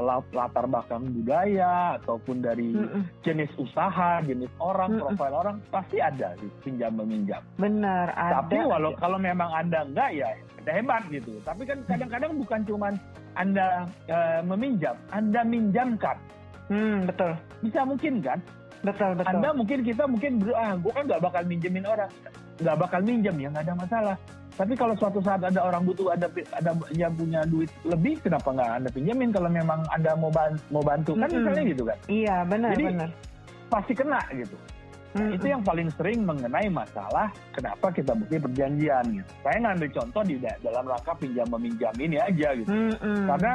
la- 0.02 0.24
latar 0.32 0.66
belakang 0.66 1.12
budaya 1.12 2.00
ataupun 2.00 2.40
dari 2.40 2.72
Mm-mm. 2.72 3.04
jenis 3.22 3.52
usaha, 3.60 4.24
jenis 4.24 4.48
orang, 4.58 4.96
Mm-mm. 4.96 5.14
profil 5.14 5.34
orang 5.36 5.56
pasti 5.68 6.00
ada 6.00 6.34
sih 6.40 6.48
pinjam 6.64 6.96
meminjam. 6.96 7.44
benar 7.60 8.16
ada 8.16 8.42
Tapi 8.42 8.64
walau 8.64 8.96
kalau 8.96 9.20
memang 9.20 9.52
Anda 9.52 9.84
enggak 9.84 10.16
ya 10.16 10.32
Anda 10.58 10.72
hebat 10.72 11.04
gitu. 11.12 11.36
Tapi 11.44 11.68
kan 11.68 11.84
kadang-kadang 11.86 12.32
bukan 12.40 12.60
cuman 12.64 12.94
Anda 13.36 13.86
eh, 14.08 14.40
meminjam, 14.42 14.96
Anda 15.12 15.44
minjamkan. 15.44 16.16
hmm, 16.72 17.06
betul 17.06 17.36
Bisa 17.60 17.84
mungkin 17.84 18.24
kan? 18.24 18.40
betul 18.82 19.14
betul 19.14 19.30
Anda 19.30 19.54
mungkin 19.54 19.86
kita 19.86 20.10
mungkin 20.10 20.42
ah 20.58 20.74
gue 20.74 20.90
kan 20.90 21.06
nggak 21.06 21.22
bakal 21.22 21.46
minjemin 21.46 21.86
orang, 21.86 22.10
nggak 22.62 22.78
bakal 22.78 23.00
minjem 23.02 23.36
ya 23.36 23.48
nggak 23.50 23.66
ada 23.68 23.76
masalah. 23.76 24.16
Tapi 24.52 24.76
kalau 24.76 24.94
suatu 24.94 25.24
saat 25.24 25.42
ada 25.42 25.58
orang 25.64 25.88
butuh 25.88 26.12
ada 26.14 26.28
ada 26.54 26.72
yang 26.94 27.16
punya 27.16 27.42
duit 27.48 27.72
lebih, 27.82 28.20
kenapa 28.22 28.52
nggak 28.52 28.70
anda 28.78 28.90
pinjemin 28.94 29.32
kalau 29.32 29.50
memang 29.50 29.80
anda 29.90 30.12
mau 30.14 30.30
ban- 30.30 30.60
mau 30.70 30.84
bantu 30.84 31.16
kan 31.16 31.26
Mm-mm. 31.26 31.40
misalnya 31.42 31.64
gitu 31.72 31.84
kan? 31.88 31.98
iya 32.06 32.36
benar 32.46 32.70
Jadi, 32.76 32.86
benar 32.94 33.10
Pasti 33.72 33.94
kena 33.96 34.20
gitu. 34.36 34.56
Nah, 35.12 35.24
Mm-mm. 35.24 35.36
itu 35.40 35.46
yang 35.48 35.64
paling 35.64 35.88
sering 35.96 36.20
mengenai 36.28 36.68
masalah 36.68 37.32
kenapa 37.56 37.88
kita 37.96 38.12
bikin 38.12 38.40
perjanjian 38.44 39.04
gitu. 39.16 39.32
Saya 39.40 39.58
ngambil 39.64 39.90
contoh 39.96 40.22
di 40.28 40.36
da- 40.38 40.60
dalam 40.60 40.84
rangka 40.84 41.14
pinjam 41.16 41.48
meminjam 41.48 41.94
ini 41.98 42.18
aja 42.20 42.50
gitu. 42.52 42.70
Mm-mm. 42.70 43.28
Karena 43.32 43.54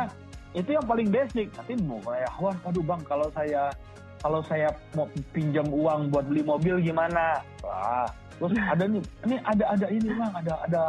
itu 0.57 0.71
yang 0.73 0.87
paling 0.89 1.09
basic. 1.13 1.53
Nanti 1.53 1.73
mau 1.85 2.01
kayak, 2.01 2.33
wah, 2.41 2.57
aduh 2.65 2.83
bang, 2.83 3.01
kalau 3.05 3.29
saya 3.37 3.69
kalau 4.17 4.41
saya 4.49 4.73
mau 4.97 5.07
pinjam 5.31 5.69
uang 5.69 6.09
buat 6.09 6.25
beli 6.25 6.41
mobil 6.41 6.81
gimana? 6.81 7.45
Wah, 7.61 8.09
terus 8.37 8.53
ada 8.53 8.85
nih, 8.85 9.03
ini 9.25 9.37
ada 9.45 9.65
ada 9.73 9.87
ini 9.89 10.09
bang, 10.13 10.33
ada 10.37 10.55
ada 10.69 10.83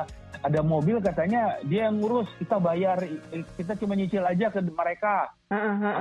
ada 0.43 0.60
mobil 0.62 0.99
katanya 0.99 1.57
dia 1.65 1.88
yang 1.88 1.97
ngurus, 1.97 2.27
kita 2.38 2.60
bayar, 2.60 2.99
kita 3.55 3.73
cuma 3.79 3.95
nyicil 3.95 4.21
aja 4.21 4.51
ke 4.51 4.60
mereka. 4.67 5.31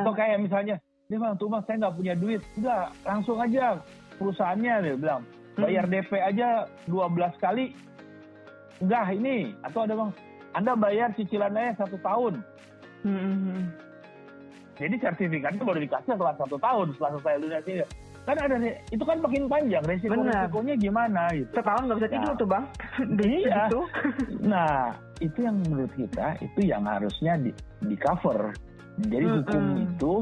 Atau 0.03 0.13
kayak 0.13 0.43
misalnya, 0.43 0.77
dia 1.07 1.19
bang, 1.23 1.39
tuh 1.39 1.49
bang, 1.49 1.63
saya 1.65 1.77
nggak 1.87 1.97
punya 1.97 2.15
duit, 2.19 2.43
udah 2.59 2.91
langsung 3.07 3.39
aja 3.39 3.79
perusahaannya 4.19 4.75
dia 4.83 4.95
bilang, 4.99 5.23
bayar 5.57 5.85
DP 5.87 6.13
aja 6.19 6.67
12 6.91 7.39
kali, 7.39 7.73
enggak 8.83 9.05
ini, 9.15 9.55
atau 9.63 9.87
ada 9.87 9.95
bang, 9.95 10.11
anda 10.53 10.73
bayar 10.75 11.09
cicilannya 11.15 11.79
satu 11.79 11.97
tahun, 12.03 12.35
Mm-mm. 13.07 13.71
jadi 14.77 14.97
sertifikatnya 14.99 15.63
baru 15.63 15.79
dikasih 15.79 16.13
setelah 16.19 16.35
satu 16.37 16.57
tahun 16.59 16.87
setelah 16.97 17.11
selesai 17.17 17.37
lunasi. 17.39 17.73
Kan 18.27 18.37
ada 18.37 18.59
nih, 18.59 18.75
itu 18.91 19.01
kan 19.01 19.23
makin 19.23 19.47
panjang 19.47 19.87
resiko 19.87 20.13
Benar. 20.13 20.51
resikonya 20.51 20.75
gimana 20.75 21.23
gitu. 21.31 21.51
setahun 21.55 21.83
nggak 21.87 21.97
bisa 21.97 22.11
tidur 22.11 22.27
Ya. 22.29 22.37
tuh 22.37 22.49
bang 22.51 22.65
Iya. 23.23 23.57
Gitu. 23.71 23.81
Nah, 24.43 24.75
itu 25.19 25.39
yang 25.41 25.57
menurut 25.63 25.93
kita 25.95 26.27
itu 26.43 26.61
yang 26.61 26.83
harusnya 26.85 27.33
di, 27.39 27.51
di 27.81 27.95
cover. 27.95 28.51
Jadi 28.99 29.27
hukum 29.31 29.63
Mm-mm. 29.63 29.85
itu 29.87 30.13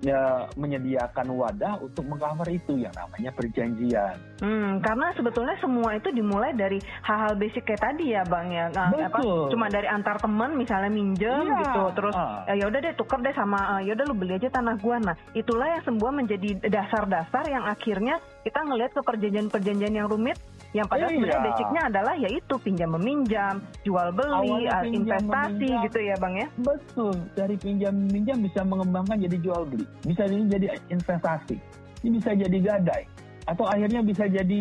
ya, 0.00 0.46
menyediakan 0.54 1.26
wadah 1.32 1.80
untuk 1.80 2.04
mengcover 2.04 2.48
itu 2.48 2.76
yang 2.76 2.92
namanya 2.92 3.30
perjanjian. 3.32 4.16
Hmm, 4.38 4.82
karena 4.82 5.12
sebetulnya 5.16 5.56
semua 5.58 5.96
itu 5.96 6.08
dimulai 6.10 6.52
dari 6.52 6.76
hal-hal 7.02 7.34
basic 7.34 7.64
kayak 7.64 7.80
tadi 7.80 8.12
ya 8.12 8.22
bang 8.24 8.48
ya, 8.50 8.66
Nah, 8.72 8.88
apa, 8.92 9.18
Betul. 9.20 9.50
cuma 9.52 9.66
dari 9.68 9.88
antar 9.88 10.16
teman 10.18 10.54
misalnya 10.54 10.90
minjem 10.90 11.46
Iya. 11.48 11.58
gitu, 11.62 11.82
terus 11.94 12.14
Ah. 12.14 12.44
ya 12.48 12.64
udah 12.66 12.80
deh 12.80 12.94
tuker 12.94 13.20
deh 13.20 13.34
sama, 13.34 13.80
ya 13.80 13.92
udah 13.94 14.04
lu 14.04 14.14
beli 14.14 14.36
aja 14.36 14.48
tanah 14.48 14.76
gua. 14.78 14.96
Nah 14.98 15.16
itulah 15.32 15.66
yang 15.66 15.82
semua 15.82 16.10
menjadi 16.10 16.48
dasar-dasar 16.66 17.44
yang 17.48 17.64
akhirnya 17.64 18.16
kita 18.42 18.58
ngelihat 18.60 18.92
ke 18.92 19.00
perjanjian-perjanjian 19.00 19.94
yang 19.94 20.06
rumit, 20.06 20.36
yang 20.72 20.88
padahal 20.88 21.08
Iya. 21.08 21.16
sebenarnya 21.20 21.42
basicnya 21.44 21.82
adalah 21.84 22.14
yaitu 22.16 22.54
pinjam 22.58 22.90
meminjam, 22.90 23.54
jual 23.82 24.08
beli, 24.10 24.32
Awalnya 24.32 24.72
pinjam 24.80 25.20
investasi 25.20 25.52
meminjam. 25.52 25.84
gitu 25.84 25.98
ya 26.00 26.14
bang 26.16 26.34
ya. 26.34 26.48
Betul, 26.58 27.14
dari 27.32 27.56
pinjam 27.56 27.94
minjam 28.08 28.38
bisa 28.40 28.60
mengembangkan 28.62 29.16
jadi 29.18 29.36
jual 29.38 29.62
beli, 29.64 29.84
bisa 30.02 30.22
jadi 30.24 30.44
jadi 30.50 30.66
investasi, 30.88 31.56
ini 32.02 32.10
bisa 32.16 32.30
jadi 32.32 32.58
gadai, 32.58 33.02
atau 33.44 33.64
akhirnya 33.66 34.00
bisa 34.00 34.24
jadi 34.24 34.60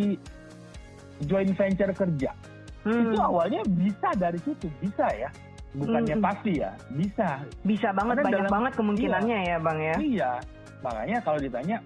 joint 1.22 1.54
venture 1.54 1.94
kerja. 1.94 2.32
Hmm, 2.82 3.14
Itu 3.14 3.18
awalnya 3.22 3.62
bisa 3.64 4.10
dari 4.18 4.40
situ, 4.42 4.68
bisa 4.82 5.06
ya, 5.14 5.30
bukannya 5.72 6.18
Hmm. 6.18 6.26
pasti 6.26 6.52
ya, 6.58 6.72
bisa. 6.92 7.40
bisa 7.62 7.88
banget 7.94 8.16
Karena 8.18 8.28
banyak 8.28 8.38
dalam- 8.42 8.52
banget 8.52 8.72
kemungkinannya 8.76 9.38
ya 9.46 9.58
bang 9.58 9.80
ya. 9.80 9.96
Iya, 9.96 10.32
makanya 10.82 11.18
kalau 11.22 11.40
ditanya, 11.40 11.78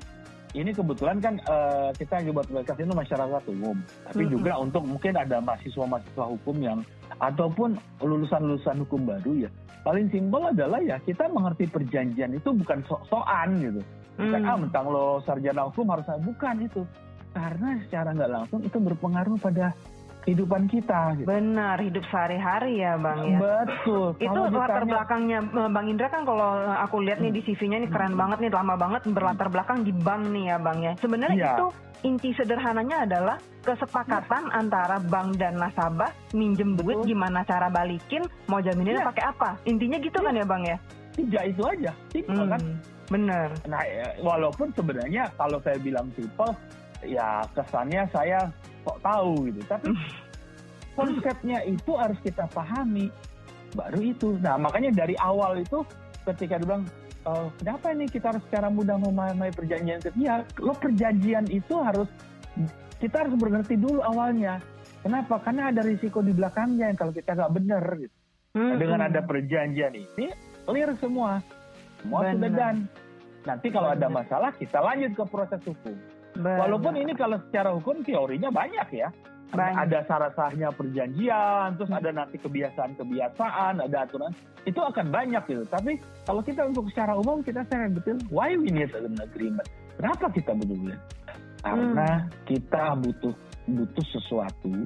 ini 0.55 0.71
kebetulan 0.71 1.19
kan 1.19 1.35
eh, 1.43 1.89
kita 1.99 2.23
lagi 2.23 2.31
buat 2.31 2.47
podcast 2.47 2.79
ini 2.79 2.93
masyarakat 2.95 3.43
umum, 3.51 3.75
tapi 4.07 4.23
Mm-mm. 4.23 4.33
juga 4.39 4.51
untuk 4.55 4.83
mungkin 4.87 5.13
ada 5.19 5.43
mahasiswa-mahasiswa 5.43 6.25
hukum 6.31 6.55
yang 6.63 6.79
ataupun 7.19 7.75
lulusan-lulusan 7.99 8.87
hukum 8.87 9.03
baru 9.03 9.45
ya. 9.45 9.49
Paling 9.83 10.09
simpel 10.09 10.49
adalah 10.49 10.81
ya 10.81 10.97
kita 11.03 11.29
mengerti 11.29 11.69
perjanjian 11.69 12.33
itu 12.33 12.49
bukan 12.55 12.81
sok-sokan 12.87 13.49
gitu. 13.61 13.81
Bukan 14.15 14.41
Hmm. 14.41 14.49
ah 14.49 14.57
mentang 14.57 14.87
lo 14.87 15.19
sarjana 15.27 15.67
hukum 15.67 15.91
harus 15.91 16.07
bukan 16.23 16.55
itu. 16.63 16.81
Karena 17.35 17.75
secara 17.83 18.15
nggak 18.15 18.31
langsung 18.31 18.63
itu 18.63 18.77
berpengaruh 18.79 19.35
pada 19.43 19.75
kehidupan 20.25 20.65
kita. 20.67 21.13
Gitu. 21.15 21.27
Benar, 21.29 21.77
hidup 21.77 22.01
sehari-hari 22.09 22.81
ya 22.81 22.97
Bang 22.97 23.21
ya. 23.23 23.37
Betul. 23.37 24.17
Itu 24.17 24.33
Kalau 24.33 24.49
latar 24.49 24.81
ditanya- 24.81 24.89
belakangnya 24.89 25.39
eh, 25.45 25.69
Bang 25.69 25.85
Indra 25.85 26.07
kan 26.09 26.21
kalau 26.25 26.49
eh, 26.59 26.77
aku 26.81 26.97
lihat 27.05 27.21
nih 27.21 27.31
di 27.31 27.41
CV-nya 27.45 27.77
nih 27.85 27.89
keren 27.89 28.17
banget 28.17 28.37
nih, 28.41 28.51
lama 28.51 28.73
banget 28.75 29.01
berlatar 29.07 29.47
belakang 29.47 29.85
di 29.85 29.93
bank 29.93 30.23
nih 30.27 30.43
ya 30.49 30.57
Bang 30.57 30.81
ya. 30.81 30.93
Sebenarnya 30.97 31.37
Iya. 31.37 31.53
itu 31.55 31.67
inti 32.03 32.29
sederhananya 32.33 33.05
adalah 33.05 33.37
kesepakatan 33.61 34.49
antara 34.51 34.97
bank 34.99 35.37
dan 35.37 35.57
nasabah 35.57 36.09
minjem 36.33 36.73
duit 36.73 36.97
Betul. 36.99 37.07
gimana 37.07 37.41
cara 37.41 37.69
balikin, 37.69 38.21
mau 38.45 38.59
jamininnya 38.59 39.05
Iya. 39.05 39.09
pakai 39.13 39.23
apa. 39.25 39.49
Intinya 39.63 39.97
gitu 39.97 40.17
kan 40.17 40.33
ya 40.33 40.45
Bang 40.45 40.65
ya. 40.65 40.77
Tiga 41.15 41.41
itu 41.45 41.61
aja. 41.63 41.91
Simpel 42.11 42.43
kan? 42.45 42.59
Hmm, 42.59 42.75
bener. 43.07 43.47
Nah, 43.65 43.81
ya, 43.87 44.07
walaupun 44.19 44.67
sebenarnya 44.75 45.31
kalau 45.33 45.63
saya 45.63 45.79
bilang 45.79 46.11
simple, 46.11 46.51
ya 47.01 47.39
kesannya 47.55 48.03
saya 48.11 48.51
kok 48.85 49.01
tahu 49.01 49.49
gitu. 49.49 49.59
Tapi 49.65 49.89
konsepnya 50.93 51.65
itu 51.65 51.91
harus 51.97 52.15
kita 52.21 52.45
pahami. 52.53 53.09
Baru 53.75 53.99
itu. 53.99 54.39
Nah, 54.39 54.55
makanya 54.55 54.93
dari 55.03 55.17
awal 55.19 55.59
itu 55.59 55.83
ketika 56.23 56.61
dia 56.61 56.63
bilang, 56.63 56.87
"Eh, 57.27 57.47
kenapa 57.59 57.91
ini 57.91 58.05
kita 58.07 58.31
harus 58.31 58.43
secara 58.47 58.71
mudah 58.71 58.95
memahami 58.95 59.51
perjanjian 59.51 59.99
itu? 59.99 60.09
Ya, 60.15 60.47
lo 60.63 60.71
perjanjian 60.77 61.49
itu 61.51 61.75
harus 61.83 62.07
kita 63.03 63.27
harus 63.27 63.35
mengerti 63.35 63.75
dulu 63.75 63.99
awalnya. 63.99 64.63
Kenapa? 65.03 65.43
Karena 65.43 65.75
ada 65.75 65.83
risiko 65.83 66.23
di 66.23 66.31
belakangnya 66.31 66.87
yang 66.93 66.97
kalau 66.97 67.11
kita 67.11 67.35
nggak 67.35 67.51
benar. 67.51 67.83
Gitu. 67.99 68.15
Nah, 68.15 68.25
Hmm, 68.55 68.79
dengan 68.79 69.03
hmm. 69.03 69.09
ada 69.11 69.21
perjanjian 69.27 69.91
ini 69.91 70.31
clear 70.63 70.95
semua 70.95 71.43
semua 71.99 72.23
sudah 72.31 72.51
dan 72.55 72.75
nanti 73.43 73.67
kalau 73.67 73.91
ada 73.91 74.07
masalah 74.07 74.55
kita 74.55 74.79
lanjut 74.79 75.11
ke 75.11 75.23
proses 75.27 75.59
hukum 75.67 75.95
Benar. 76.35 76.67
Walaupun 76.67 76.93
ini 76.99 77.13
kalau 77.15 77.39
secara 77.47 77.71
hukum 77.71 78.03
teorinya 78.03 78.51
banyak 78.51 78.87
ya. 78.91 79.09
Banyak. 79.55 79.87
Ada 79.87 79.99
syarat 80.09 80.33
sahnya 80.35 80.67
perjanjian, 80.73 81.79
terus 81.79 81.91
ada 81.93 82.11
nanti 82.11 82.35
kebiasaan-kebiasaan, 82.43 83.79
ada 83.79 83.97
aturan. 84.03 84.35
Itu 84.67 84.83
akan 84.83 85.13
banyak 85.13 85.43
gitu. 85.47 85.63
Tapi 85.69 86.01
kalau 86.27 86.41
kita 86.43 86.67
untuk 86.67 86.91
secara 86.91 87.15
umum 87.15 87.39
kita 87.39 87.63
sadar 87.71 87.93
betul, 87.93 88.19
why 88.33 88.51
we 88.57 88.67
need 88.67 88.91
an 88.91 89.15
agreement? 89.21 89.67
Kenapa 89.95 90.27
kita 90.33 90.51
butuh 90.51 90.91
Karena 91.63 92.27
kita 92.45 92.99
butuh 92.99 93.33
butuh 93.65 94.05
sesuatu 94.13 94.85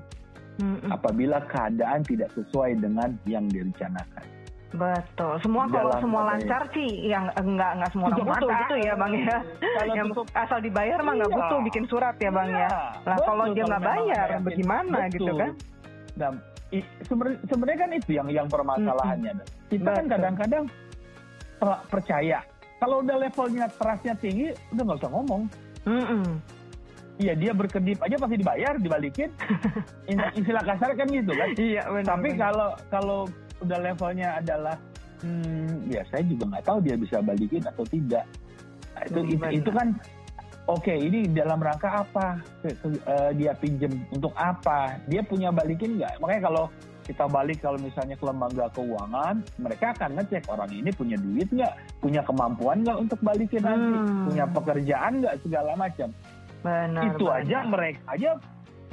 Mm-mm. 0.59 0.91
apabila 0.91 1.43
keadaan 1.47 2.03
tidak 2.07 2.31
sesuai 2.35 2.79
dengan 2.79 3.15
yang 3.27 3.47
direncanakan. 3.51 4.38
Betul. 4.69 5.33
Semua 5.41 5.65
kalau 5.65 5.89
Dalam 5.89 6.01
semua 6.01 6.21
ya? 6.21 6.27
lancar 6.29 6.61
sih 6.69 6.89
yang 7.03 7.25
enggak 7.33 7.71
enggak 7.73 7.89
semua 7.89 8.05
orang 8.05 8.13
Betul, 8.15 8.27
butuh 8.27 8.37
betul. 8.45 8.59
gitu 8.61 8.75
ya 8.77 8.93
Bang 8.93 9.13
ya. 9.15 9.37
Kalau 9.59 9.93
yang 9.95 10.07
tutup- 10.09 10.31
asal 10.31 10.57
dibayar 10.59 10.99
mah 10.99 11.13
nggak 11.15 11.29
Iya. 11.29 11.37
butuh 11.41 11.59
bikin 11.65 11.83
surat 11.85 12.15
ya 12.15 12.29
Bang 12.29 12.49
ya. 12.49 12.57
Iya, 12.59 12.77
Lah 13.03 13.17
kalau 13.19 13.45
dia 13.49 13.63
nggak 13.65 13.83
bayar 13.83 14.27
bagaimana 14.39 14.97
gitu 15.09 15.23
Betul. 15.25 15.37
kan? 15.37 15.51
Nah, 16.15 16.31
sebenarnya 17.43 17.79
kan 17.79 17.89
itu 17.91 18.09
yang 18.13 18.27
yang 18.29 18.47
permasalahannya. 18.47 19.33
Kita 19.67 19.89
kan 19.89 19.95
Betul. 19.99 20.13
kadang-kadang 20.13 20.63
per- 21.57 21.83
percaya 21.89 22.39
kalau 22.77 23.01
udah 23.01 23.15
levelnya 23.17 23.65
trustnya 23.73 24.13
tinggi, 24.15 24.53
udah 24.69 24.83
nggak 24.85 24.99
usah 25.01 25.11
ngomong. 25.11 25.41
Mm-mm. 25.83 26.23
Iya 27.17 27.35
dia 27.35 27.51
berkedip 27.51 27.99
aja 27.99 28.15
pasti 28.15 28.37
dibayar, 28.37 28.73
dibalikin. 28.77 29.27
In- 30.07 30.23
Istilah 30.31 30.63
kasar 30.63 30.93
kan 30.93 31.07
gitu 31.09 31.33
kan. 31.33 31.49
Iya 31.51 31.83
benar. 31.89 32.07
Tapi 32.15 32.29
kalau 32.37 32.69
kalau 32.87 33.19
udah 33.59 33.77
levelnya 33.79 34.39
adalah, 34.39 34.75
hmm, 35.21 35.87
ya 35.87 36.01
saya 36.07 36.23
juga 36.23 36.43
nggak 36.49 36.65
tahu 36.65 36.77
dia 36.81 36.95
bisa 36.95 37.17
balikin 37.19 37.63
atau 37.63 37.83
tidak. 37.85 38.25
Nah, 38.95 39.03
itu 39.05 39.19
itu, 39.31 39.45
itu 39.63 39.69
kan 39.71 39.87
oke 40.65 40.93
ini 40.93 41.25
dalam 41.29 41.59
rangka 41.59 42.03
apa 42.03 42.39
Ke- 42.61 42.75
ke- 42.75 43.03
eh, 43.03 43.31
dia 43.35 43.51
pinjem 43.55 43.93
untuk 44.11 44.31
apa? 44.35 44.99
Dia 45.07 45.23
punya 45.23 45.49
balikin 45.49 45.99
nggak? 45.99 46.19
Makanya 46.19 46.43
kalau 46.45 46.65
kita 47.09 47.25
balik 47.25 47.57
kalau 47.57 47.81
misalnya 47.81 48.13
ke 48.13 48.21
lembaga 48.21 48.69
keuangan, 48.69 49.41
mereka 49.57 49.97
akan 49.97 50.09
ngecek 50.21 50.45
orang 50.45 50.69
ini 50.69 50.93
punya 50.93 51.17
duit 51.17 51.49
nggak, 51.49 51.73
punya 51.99 52.21
kemampuan 52.21 52.85
nggak 52.85 52.97
untuk 53.01 53.19
balikin 53.25 53.65
nanti, 53.65 53.95
Hmm. 53.97 54.29
punya 54.29 54.45
pekerjaan 54.45 55.11
nggak 55.25 55.35
segala 55.41 55.73
macam 55.73 56.13
benar. 56.61 57.03
itu 57.09 57.25
benar. 57.25 57.39
aja 57.41 57.57
mereka 57.65 57.99
aja 58.13 58.29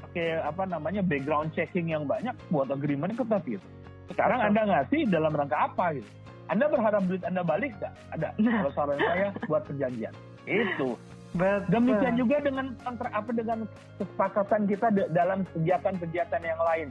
pakai 0.01 0.27
apa 0.41 0.63
namanya 0.65 1.03
background 1.05 1.53
checking 1.53 1.93
yang 1.93 2.09
banyak 2.09 2.33
buat 2.49 2.73
agreement 2.73 3.13
ketat 3.13 3.45
gitu. 3.45 3.67
Sekarang 4.11 4.41
anda 4.41 4.63
ngasih 4.65 5.01
dalam 5.11 5.33
rangka 5.35 5.57
apa 5.57 5.99
gitu? 5.99 6.09
Anda 6.47 6.71
berharap 6.71 7.03
duit 7.11 7.23
anda 7.27 7.43
balik 7.43 7.75
nggak? 7.79 7.93
Ada. 8.15 8.29
Nah. 8.39 8.53
Kalau 8.63 8.73
saran 8.75 8.99
saya 9.03 9.27
buat 9.51 9.63
perjanjian. 9.67 10.15
Itu. 10.47 10.95
Betul. 11.35 11.69
Demikian 11.69 12.15
juga 12.17 12.37
dengan 12.39 12.67
kontrak 12.81 13.13
apa 13.13 13.31
dengan 13.35 13.59
kesepakatan 13.99 14.63
kita 14.71 14.87
da- 14.95 15.11
dalam 15.11 15.43
kegiatan-kegiatan 15.53 16.41
yang 16.41 16.61
lain. 16.63 16.89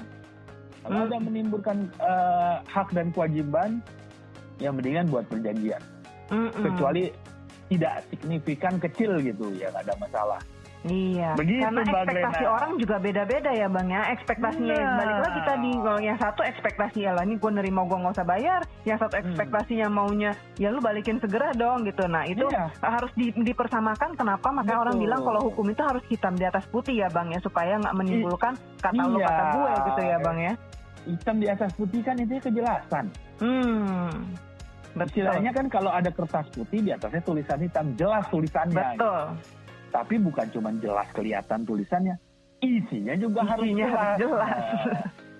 Kalau 0.86 1.02
Hmm. 1.02 1.08
ada 1.10 1.18
menimbulkan 1.18 1.78
eh, 1.98 2.56
hak 2.68 2.94
dan 2.94 3.10
kewajiban, 3.10 3.82
yang 4.60 4.76
mendingan 4.78 5.08
buat 5.12 5.26
perjanjian. 5.28 5.82
Mm-mm. 6.32 6.52
Kecuali 6.52 7.12
tidak 7.68 8.06
signifikan 8.14 8.78
kecil 8.78 9.18
gitu 9.20 9.50
ya 9.58 9.74
nggak 9.74 9.90
ada 9.90 9.96
masalah. 9.98 10.40
Iya, 10.86 11.34
Begitu, 11.34 11.66
karena 11.66 11.82
Mbak 11.82 11.98
ekspektasi 11.98 12.38
Glena. 12.38 12.54
orang 12.54 12.72
juga 12.78 12.96
beda-beda 13.02 13.50
ya 13.50 13.66
bang 13.66 13.88
ya. 13.90 14.02
Ekspektasinya 14.14 14.78
Nah. 14.78 14.94
balik 14.96 15.18
lagi 15.20 15.40
tadi 15.42 15.70
kalau 15.76 15.98
yang 16.00 16.18
satu 16.22 16.42
ekspektasi 16.46 17.00
ya 17.02 17.12
lah 17.12 17.24
ini 17.26 17.36
gue 17.36 17.52
nerima 17.52 17.82
gue 17.84 17.98
nggak 17.98 18.14
usah 18.14 18.28
bayar. 18.28 18.62
Yang 18.86 19.00
satu 19.02 19.16
ekspektasinya 19.18 19.88
maunya 19.90 20.32
ya 20.56 20.70
lu 20.70 20.78
balikin 20.78 21.18
segera 21.18 21.50
dong 21.54 21.84
gitu. 21.84 22.06
Nah 22.06 22.22
itu 22.24 22.46
Iya. 22.46 22.70
harus 22.80 23.10
di- 23.14 23.34
dipersamakan. 23.34 24.14
Kenapa? 24.14 24.48
Makanya 24.48 24.80
orang 24.80 24.96
Betul. 24.96 25.06
bilang 25.10 25.22
kalau 25.24 25.42
hukum 25.44 25.66
itu 25.68 25.82
harus 25.82 26.04
hitam 26.06 26.34
di 26.34 26.46
atas 26.46 26.66
putih 26.68 26.96
ya 26.96 27.10
bang 27.10 27.28
ya 27.30 27.40
supaya 27.40 27.74
nggak 27.76 27.96
menimbulkan 27.96 28.54
kata 28.78 29.02
lu 29.04 29.18
Iya. 29.18 29.26
kata 29.28 29.44
gue 29.52 29.72
gitu 29.90 30.02
ya 30.04 30.18
bang 30.22 30.38
ya. 30.40 30.54
hitam 31.06 31.36
di 31.38 31.48
atas 31.48 31.70
putih 31.72 32.02
kan 32.02 32.16
itu 32.16 32.34
kejelasan. 32.40 33.06
Hmm, 33.38 34.10
betul. 34.92 35.22
Istilahnya 35.22 35.52
kan 35.52 35.66
kalau 35.68 35.90
ada 35.90 36.10
kertas 36.10 36.50
putih 36.50 36.82
di 36.82 36.90
atasnya 36.90 37.22
tulisan 37.22 37.58
hitam, 37.60 37.94
jelas 37.94 38.26
tulisannya. 38.28 38.98
Betul. 38.98 39.26
Tapi 39.96 40.20
bukan 40.20 40.52
cuma 40.52 40.76
jelas 40.84 41.08
kelihatan 41.16 41.64
tulisannya, 41.64 42.20
isinya 42.60 43.16
juga 43.16 43.48
harus 43.48 43.64
Isinya 43.64 43.88
jelas. 43.88 43.96
harus 43.96 44.20
jelas. 44.20 44.64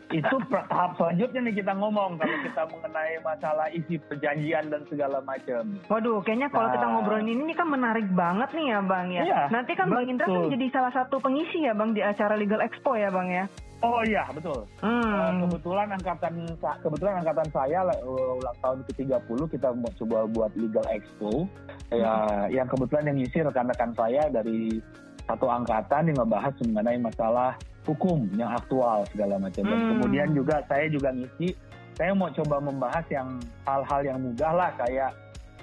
Itu 0.08 0.38
tahap 0.50 0.94
selanjutnya 0.96 1.50
nih 1.50 1.56
kita 1.60 1.74
ngomong 1.74 2.18
kalau 2.18 2.38
kita 2.42 2.62
mengenai 2.70 3.14
masalah 3.20 3.68
isi 3.70 3.98
perjanjian 3.98 4.70
dan 4.70 4.82
segala 4.86 5.18
macam. 5.22 5.82
Waduh, 5.90 6.22
kayaknya 6.22 6.50
kalau 6.50 6.70
kita 6.70 6.86
Nah. 6.86 6.92
ngobrolin 6.94 7.26
ini, 7.26 7.42
ini 7.42 7.54
kan 7.54 7.66
menarik 7.66 8.06
banget 8.14 8.50
nih 8.54 8.66
ya 8.70 8.80
Bang 8.82 9.08
ya. 9.10 9.24
Iya, 9.26 9.42
Nanti 9.50 9.72
kan 9.74 9.90
Bang 9.90 10.06
Indra 10.06 10.26
kan 10.26 10.38
betul. 10.38 10.54
jadi 10.54 10.66
salah 10.70 10.92
satu 10.92 11.18
pengisi 11.18 11.58
ya 11.62 11.74
Bang 11.74 11.92
di 11.92 12.02
acara 12.02 12.38
Legal 12.38 12.62
Expo 12.62 12.94
ya 12.94 13.10
Bang 13.10 13.30
ya. 13.30 13.50
Oh 13.82 14.02
iya 14.02 14.24
betul. 14.30 14.66
Eh, 14.80 14.88
Hmm. 14.88 15.46
kebetulan 15.46 15.88
angkatan 15.92 16.34
kebetulan 16.80 17.16
angkatan 17.20 17.48
saya 17.52 17.80
uh, 17.84 18.38
ulang 18.40 18.58
tahun 18.60 18.80
ke-30 18.88 19.40
kita 19.52 19.68
mau 19.74 19.92
coba 19.96 20.18
buat 20.28 20.52
Legal 20.56 20.86
Expo. 20.90 21.46
Ya, 21.90 22.14
yang 22.50 22.66
kebetulan 22.66 23.10
yang 23.10 23.18
ngisi 23.20 23.42
rekan-rekan 23.42 23.94
saya 23.94 24.26
dari 24.30 24.82
satu 25.26 25.46
angkatan 25.46 26.10
yang 26.10 26.18
ngebahas 26.18 26.54
mengenai 26.64 26.98
masalah 27.00 27.54
hukum 27.86 28.28
yang 28.36 28.52
aktual 28.52 29.06
segala 29.14 29.38
macam. 29.38 29.64
Dan 29.64 29.78
Hmm. 29.80 29.90
kemudian 29.98 30.30
juga 30.34 30.62
saya 30.68 30.90
juga 30.90 31.14
ngisi 31.14 31.54
saya 31.96 32.12
mau 32.12 32.28
coba 32.28 32.60
membahas 32.60 33.06
yang 33.08 33.40
hal-hal 33.64 34.02
yang 34.04 34.20
mudah 34.20 34.52
lah 34.52 34.70
kayak 34.76 35.16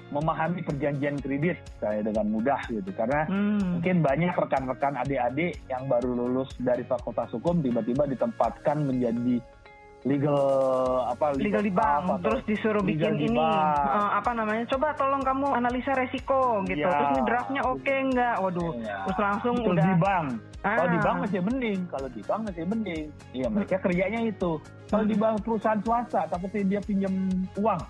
memahami 0.09 0.61
perjanjian 0.61 1.17
kredit 1.17 1.57
saya 1.81 2.01
dengan 2.05 2.29
mudah 2.29 2.61
gitu 2.69 2.89
karena 2.93 3.25
Hmm. 3.25 3.77
mungkin 3.77 4.01
banyak 4.01 4.33
rekan-rekan 4.33 4.93
adik-adik 4.97 5.57
yang 5.69 5.85
baru 5.89 6.13
lulus 6.13 6.53
dari 6.61 6.85
fakultas 6.85 7.33
hukum 7.33 7.61
tiba-tiba 7.61 8.05
ditempatkan 8.05 8.81
menjadi 8.85 9.41
legal 10.03 10.39
apa 11.07 11.31
Legal 11.39 11.63
di 11.63 11.71
staff 11.71 11.79
bank, 11.79 12.03
atau 12.03 12.17
terus 12.21 12.41
disuruh 12.43 12.83
legal 12.83 13.11
bikin 13.11 13.13
di 13.15 13.25
ini 13.31 13.39
eh, 13.39 14.09
apa 14.13 14.31
namanya? 14.35 14.63
Coba 14.67 14.91
tolong 14.93 15.23
kamu 15.23 15.47
analisa 15.55 15.91
resiko 15.95 16.59
gitu. 16.67 16.83
Iya. 16.83 16.91
Terus 16.91 17.09
ini 17.09 17.21
draftnya 17.23 17.61
oke 17.63 17.95
nggak? 18.11 18.35
Waduh, 18.37 18.71
Iya. 18.75 18.95
terus 19.07 19.19
langsung 19.19 19.55
Betul, 19.57 19.71
udah 19.73 19.83
di 19.83 19.95
bank. 19.97 20.27
Kalau 20.63 20.87
di 20.87 20.95
Ah. 20.95 21.03
bank 21.03 21.17
masih 21.19 21.39
mending, 21.39 21.79
kalau 21.87 22.07
di 22.07 22.21
bank 22.23 22.41
masih 22.47 22.63
mending. 22.63 23.05
Iya, 23.31 23.47
mereka 23.47 23.75
kerjanya 23.79 24.19
itu. 24.23 24.51
Kalau 24.87 25.03
di 25.03 25.15
bank 25.15 25.35
perusahaan 25.41 25.79
swasta, 25.79 26.21
takutnya 26.27 26.63
dia 26.67 26.81
pinjam 26.81 27.13
uang. 27.57 27.81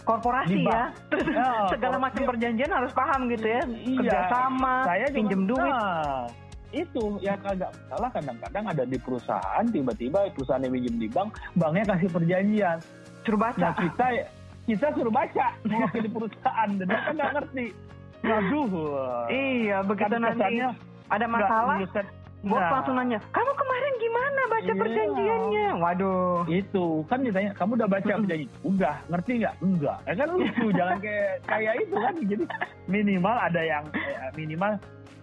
korporasi 0.00 0.56
di 0.56 0.64
ya. 0.64 0.90
Terus 1.12 1.28
Ya, 1.28 1.70
segala 1.70 1.96
macam 2.00 2.24
perjanjian 2.24 2.72
harus 2.72 2.90
paham 2.90 3.30
gitu 3.30 3.46
ya. 3.46 3.62
Iya. 3.62 3.94
Kerjasama, 4.00 4.74
Saya 4.82 5.06
pinjem 5.12 5.40
duit. 5.44 5.60
Nah, 5.60 6.24
itu 6.70 7.18
yang 7.18 7.38
agak 7.42 7.74
salah 7.90 8.10
kadang-kadang 8.14 8.64
ada 8.70 8.84
di 8.86 8.98
perusahaan 8.98 9.64
tiba-tiba 9.66 10.30
perusahaan 10.30 10.62
yang 10.62 10.72
pinjam 10.74 10.96
di 10.98 11.08
bank, 11.10 11.28
banknya 11.58 11.84
kasih 11.94 12.08
perjanjian. 12.10 12.78
Suruh 13.26 13.40
baca. 13.40 13.58
Nah 13.58 13.72
kita 13.74 14.06
kita 14.70 14.86
suruh 14.94 15.12
baca 15.12 15.46
mewakili 15.66 16.08
perusahaan 16.08 16.70
dan 16.78 16.86
kan 16.86 17.12
nggak 17.14 17.32
ngerti. 17.38 17.66
Waduh. 18.20 18.68
Iya, 19.32 19.80
begitu 19.82 20.12
Kan 20.12 20.20
nanti 20.22 20.60
ada 21.08 21.26
masalah. 21.26 21.76
Bos 22.40 22.56
Nah, 22.56 22.72
langsung 22.80 22.96
nanya, 22.96 23.20
kamu 23.36 23.52
kemarin 23.52 23.92
gimana 24.00 24.40
baca 24.48 24.64
Iya. 24.64 24.80
perjanjiannya? 24.80 25.68
Waduh. 25.76 26.36
Itu 26.48 27.04
kan 27.04 27.20
ditanya, 27.20 27.52
kamu 27.52 27.76
udah 27.76 27.88
baca 27.92 28.12
perjanjian? 28.16 28.48
Udah, 28.64 28.96
ngerti 29.12 29.32
nggak? 29.44 29.54
Enggak. 29.60 29.98
Ya 30.08 30.12
kan 30.16 30.28
lucu, 30.32 30.66
jangan 30.80 30.96
kayak 31.04 31.32
kayak 31.44 31.74
itu 31.84 31.96
kan. 32.00 32.14
Jadi 32.16 32.44
minimal 32.88 33.36
ada 33.36 33.60
yang 33.60 33.84
eh, 33.92 34.32
minimal 34.32 34.72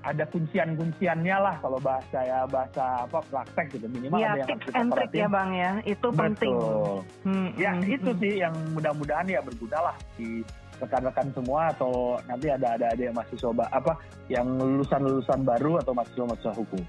ada 0.08 0.24
kuncian-kunciannya 0.32 1.38
lah 1.38 1.56
kalau 1.60 1.80
bahasa 1.84 2.24
ya 2.24 2.48
bahasa 2.48 3.04
apa 3.04 3.20
praktek 3.28 3.76
gitu 3.76 3.92
minimal 3.92 4.24
Ya, 4.24 4.32
ada 4.32 4.40
yang 4.40 4.50
tips 4.56 4.68
and 4.72 4.90
trick 4.96 5.12
ya 5.12 5.28
Bang 5.28 5.52
ya. 5.52 5.72
Itu 5.84 6.08
penting. 6.16 6.56
Betul. 6.56 6.96
Hmm, 7.28 7.48
Ya 7.60 7.72
hmm, 7.76 7.84
itu 7.92 8.10
hmm. 8.16 8.20
sih 8.24 8.34
yang 8.40 8.56
mudah-mudahan 8.72 9.28
ya 9.28 9.44
berguna 9.44 9.92
lah 9.92 9.96
di 10.16 10.42
rekan-rekan 10.78 11.28
semua 11.34 11.74
atau 11.74 12.22
nanti 12.30 12.48
ada 12.54 12.78
ada 12.78 12.94
ada 12.94 13.02
yang 13.02 13.16
mahasiswa 13.18 13.50
ba- 13.52 13.72
apa 13.74 13.98
yang 14.30 14.46
lulusan-lulusan 14.56 15.42
baru 15.44 15.82
atau 15.84 15.92
mahasiswa-mahasiswa 15.92 16.54
hukum. 16.56 16.82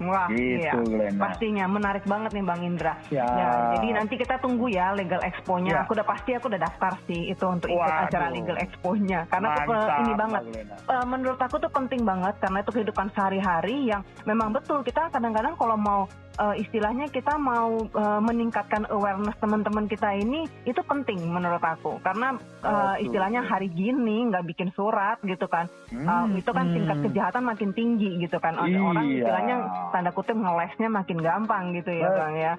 Wah, 0.00 0.32
gitu 0.32 0.64
iya. 0.64 0.72
Glenna. 0.80 1.20
Pastinya 1.20 1.64
menarik 1.68 2.04
banget 2.08 2.32
nih 2.32 2.44
Bang 2.44 2.64
Indra. 2.64 2.96
Ya. 3.12 3.28
Ya, 3.28 3.48
jadi 3.76 3.88
nanti 4.00 4.14
kita 4.16 4.40
tunggu 4.40 4.72
ya 4.72 4.96
Legal 4.96 5.20
Expo-nya. 5.20 5.72
Ya. 5.76 5.80
Aku 5.84 5.92
udah 5.92 6.08
pasti 6.08 6.32
aku 6.32 6.48
udah 6.48 6.60
daftar 6.60 6.92
sih 7.04 7.28
itu 7.28 7.44
untuk 7.44 7.68
ikut 7.68 7.84
Waduh. 7.84 8.08
acara 8.08 8.26
Legal 8.32 8.56
Expo-nya. 8.56 9.28
Karena 9.28 9.60
tuh 9.60 9.76
Mantap, 9.76 10.00
ini 10.00 10.12
banget. 10.16 10.42
Eh, 10.88 11.04
menurut 11.04 11.40
aku 11.40 11.56
tuh 11.60 11.70
penting 11.70 12.02
banget 12.08 12.34
karena 12.40 12.58
itu 12.64 12.70
kehidupan 12.72 13.06
sehari-hari 13.12 13.76
yang 13.92 14.00
memang 14.24 14.56
betul 14.56 14.80
kita 14.80 15.12
kadang-kadang 15.12 15.52
kalau 15.60 15.76
mau 15.76 16.08
uh, 16.40 16.54
istilahnya 16.56 17.06
kita 17.12 17.36
mau 17.36 17.84
uh, 17.92 18.20
meningkatkan 18.24 18.88
awareness 18.88 19.36
teman-teman 19.38 19.84
kita 19.86 20.16
ini 20.16 20.48
itu 20.64 20.80
penting 20.82 21.20
menurut 21.28 21.60
aku 21.60 22.00
karena 22.00 22.34
uh, 22.64 22.96
istilahnya 22.96 23.44
hari 23.44 23.68
gini 23.68 24.32
nggak 24.32 24.48
bikin 24.48 24.72
surat 24.72 25.20
gitu 25.22 25.44
kan 25.46 25.68
uh, 25.92 26.24
itu 26.32 26.50
kan 26.50 26.72
tingkat 26.72 26.98
kejahatan 27.04 27.44
makin 27.44 27.70
tinggi 27.76 28.24
gitu 28.24 28.40
kan 28.40 28.56
Iya. 28.60 28.80
orang 28.80 29.06
istilahnya 29.08 29.56
tanda 29.92 30.10
kutip 30.10 30.36
ngelesnya 30.36 30.88
makin 30.88 31.18
gampang 31.20 31.64
gitu 31.76 31.90
ya 31.92 32.08
bang 32.08 32.34
ya 32.34 32.54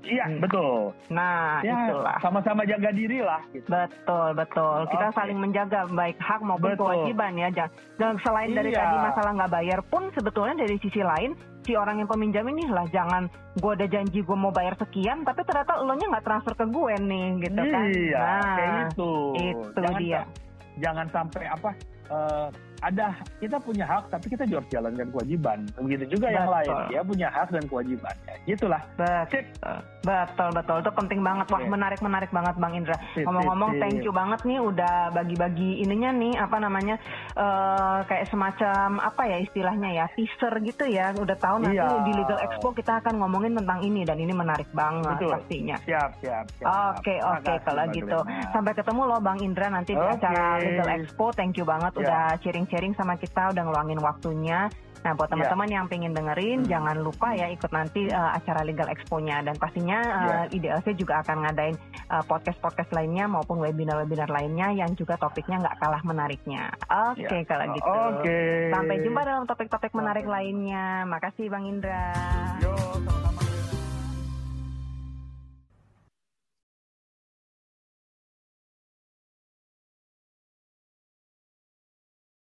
Iya, 0.00 0.24
Hmm. 0.26 0.40
betul. 0.40 0.96
nah 1.12 1.60
Ya, 1.60 1.92
itulah 1.92 2.16
sama-sama 2.24 2.64
jaga 2.64 2.88
diri 2.88 3.20
lah. 3.20 3.44
Gitu. 3.52 3.68
Betul, 3.68 4.32
betul. 4.32 4.88
Kita 4.88 5.12
Oke. 5.12 5.16
saling 5.20 5.38
menjaga 5.38 5.84
baik 5.92 6.16
hak 6.16 6.40
maupun 6.40 6.72
Betul. 6.72 6.88
kewajiban 7.04 7.36
ya. 7.36 7.48
Dan 8.00 8.16
selain 8.24 8.50
dari 8.56 8.72
Iya. 8.72 8.80
tadi 8.80 8.96
masalah 8.96 9.30
nggak 9.36 9.52
bayar 9.52 9.80
pun 9.84 10.08
sebetulnya 10.16 10.64
dari 10.64 10.80
sisi 10.80 11.04
lain 11.04 11.36
si 11.60 11.76
orang 11.76 12.00
yang 12.00 12.08
peminjam 12.08 12.48
ini 12.48 12.64
lah 12.66 12.88
jangan 12.88 13.28
gue 13.54 13.72
udah 13.76 13.88
janji 13.88 14.20
gue 14.20 14.36
mau 14.36 14.48
bayar 14.48 14.74
sekian 14.74 15.22
tapi 15.22 15.44
ternyata 15.44 15.80
lo 15.80 15.92
nya 15.92 16.06
nggak 16.08 16.24
transfer 16.24 16.54
ke 16.54 16.66
gue 16.66 16.94
nih 16.98 17.26
gitu 17.44 17.60
kan. 17.60 17.84
Iya, 17.86 18.18
Nah, 18.18 18.54
kayak 18.56 18.74
itu. 18.88 19.12
itu 19.36 19.78
jangan, 19.78 20.00
dia. 20.00 20.20
Jangan 20.80 21.06
sampai 21.10 21.44
apa? 21.46 21.70
eh, 22.10 22.48
ada 22.80 23.06
kita 23.38 23.56
punya 23.60 23.84
hak 23.84 24.08
tapi 24.08 24.26
kita 24.32 24.48
juga 24.48 24.64
harus 24.64 24.70
jalankan 24.72 25.08
kewajiban. 25.12 25.58
Begitu 25.76 26.04
juga 26.16 26.26
yang 26.32 26.48
Betul. 26.48 26.56
lain. 26.56 26.76
Dia 26.90 27.00
punya 27.04 27.28
hak 27.28 27.48
dan 27.52 27.64
kewajibannya. 27.68 28.34
Gitulah. 28.48 28.82
Betul, 28.96 29.44
betul, 30.00 30.48
betul. 30.56 30.76
Itu 30.80 30.90
penting 30.96 31.20
banget. 31.20 31.46
Wah, 31.52 31.60
Oke. 31.60 31.68
menarik, 31.68 32.00
menarik 32.00 32.30
banget, 32.32 32.54
Bang 32.56 32.72
Indra. 32.72 32.96
Ngomong-ngomong, 33.16 33.76
thank 33.78 34.00
you 34.00 34.12
banget 34.12 34.40
nih 34.44 34.58
udah 34.58 35.12
bagi-bagi 35.12 35.84
ininya 35.84 36.10
nih, 36.10 36.34
apa 36.40 36.56
namanya, 36.56 36.96
eh 37.36 37.98
kayak 38.08 38.26
semacam 38.28 38.96
apa 39.00 39.22
ya 39.28 39.38
istilahnya 39.44 39.90
ya, 39.92 40.04
teaser 40.16 40.54
gitu 40.64 40.84
ya. 40.88 41.12
Udah 41.12 41.36
tahu 41.36 41.60
nanti 41.62 41.76
Iya. 41.80 42.04
di 42.04 42.12
Legal 42.16 42.38
Expo 42.48 42.72
kita 42.72 43.00
akan 43.04 43.20
ngomongin 43.20 43.52
tentang 43.54 43.80
ini 43.84 44.02
dan 44.04 44.16
ini 44.16 44.32
menarik 44.32 44.68
banget 44.72 45.20
Betul. 45.20 45.32
pastinya. 45.36 45.76
Siap, 45.84 46.10
siap. 46.20 46.44
Oke 46.96 47.20
oke 47.20 47.52
kalau 47.62 47.84
gitu 47.92 48.18
sampai 48.50 48.72
ketemu 48.72 49.02
loh 49.04 49.20
Bang 49.20 49.38
Indra 49.40 49.68
nanti 49.68 49.92
di 49.92 50.00
Oke. 50.00 50.16
acara 50.16 50.58
Legal 50.58 50.88
Expo. 50.96 51.30
Thank 51.32 51.60
you 51.60 51.66
banget 51.68 51.92
Ya. 51.96 52.00
udah 52.00 52.24
sharing-sharing 52.70 52.94
sama 52.94 53.18
kita, 53.18 53.50
udah 53.50 53.62
ngeluangin 53.66 53.98
waktunya. 53.98 54.70
Nah 55.00 55.16
buat 55.16 55.26
Ya. 55.26 55.32
teman-teman 55.32 55.68
yang 55.72 55.86
pengen 55.88 56.12
dengerin, 56.12 56.60
Hmm. 56.60 56.68
jangan 56.68 56.96
lupa 57.00 57.32
ya 57.32 57.48
ikut 57.48 57.72
nanti 57.72 58.06
uh, 58.06 58.36
acara 58.36 58.60
Legal 58.62 58.84
Expo-nya 58.86 59.40
dan 59.40 59.56
pastinya 59.56 59.96
uh, 59.96 60.44
IDLC 60.46 60.92
juga 60.92 61.24
akan 61.24 61.40
ngadain 61.40 61.72
uh, 62.12 62.20
podcast-podcast 62.22 62.92
lainnya 62.92 63.24
maupun 63.24 63.64
webinar-webinar 63.64 64.28
lainnya 64.28 64.76
yang 64.76 64.92
juga 64.92 65.16
topiknya 65.16 65.56
nggak 65.58 65.80
kalah 65.80 66.04
menariknya. 66.04 66.68
Oke 67.10 67.32
Ya. 67.32 67.48
kalau 67.48 67.72
gitu. 67.72 67.88
Oke. 67.88 68.40
Sampai 68.70 69.00
jumpa 69.00 69.20
dalam 69.24 69.44
topik-topik 69.48 69.92
menarik 69.96 70.28
lainnya. 70.28 71.08
Makasih 71.08 71.48
Bang 71.48 71.64
Indra. 71.64 72.12
Yo, 72.60 72.76
sama-sama. 72.76 73.49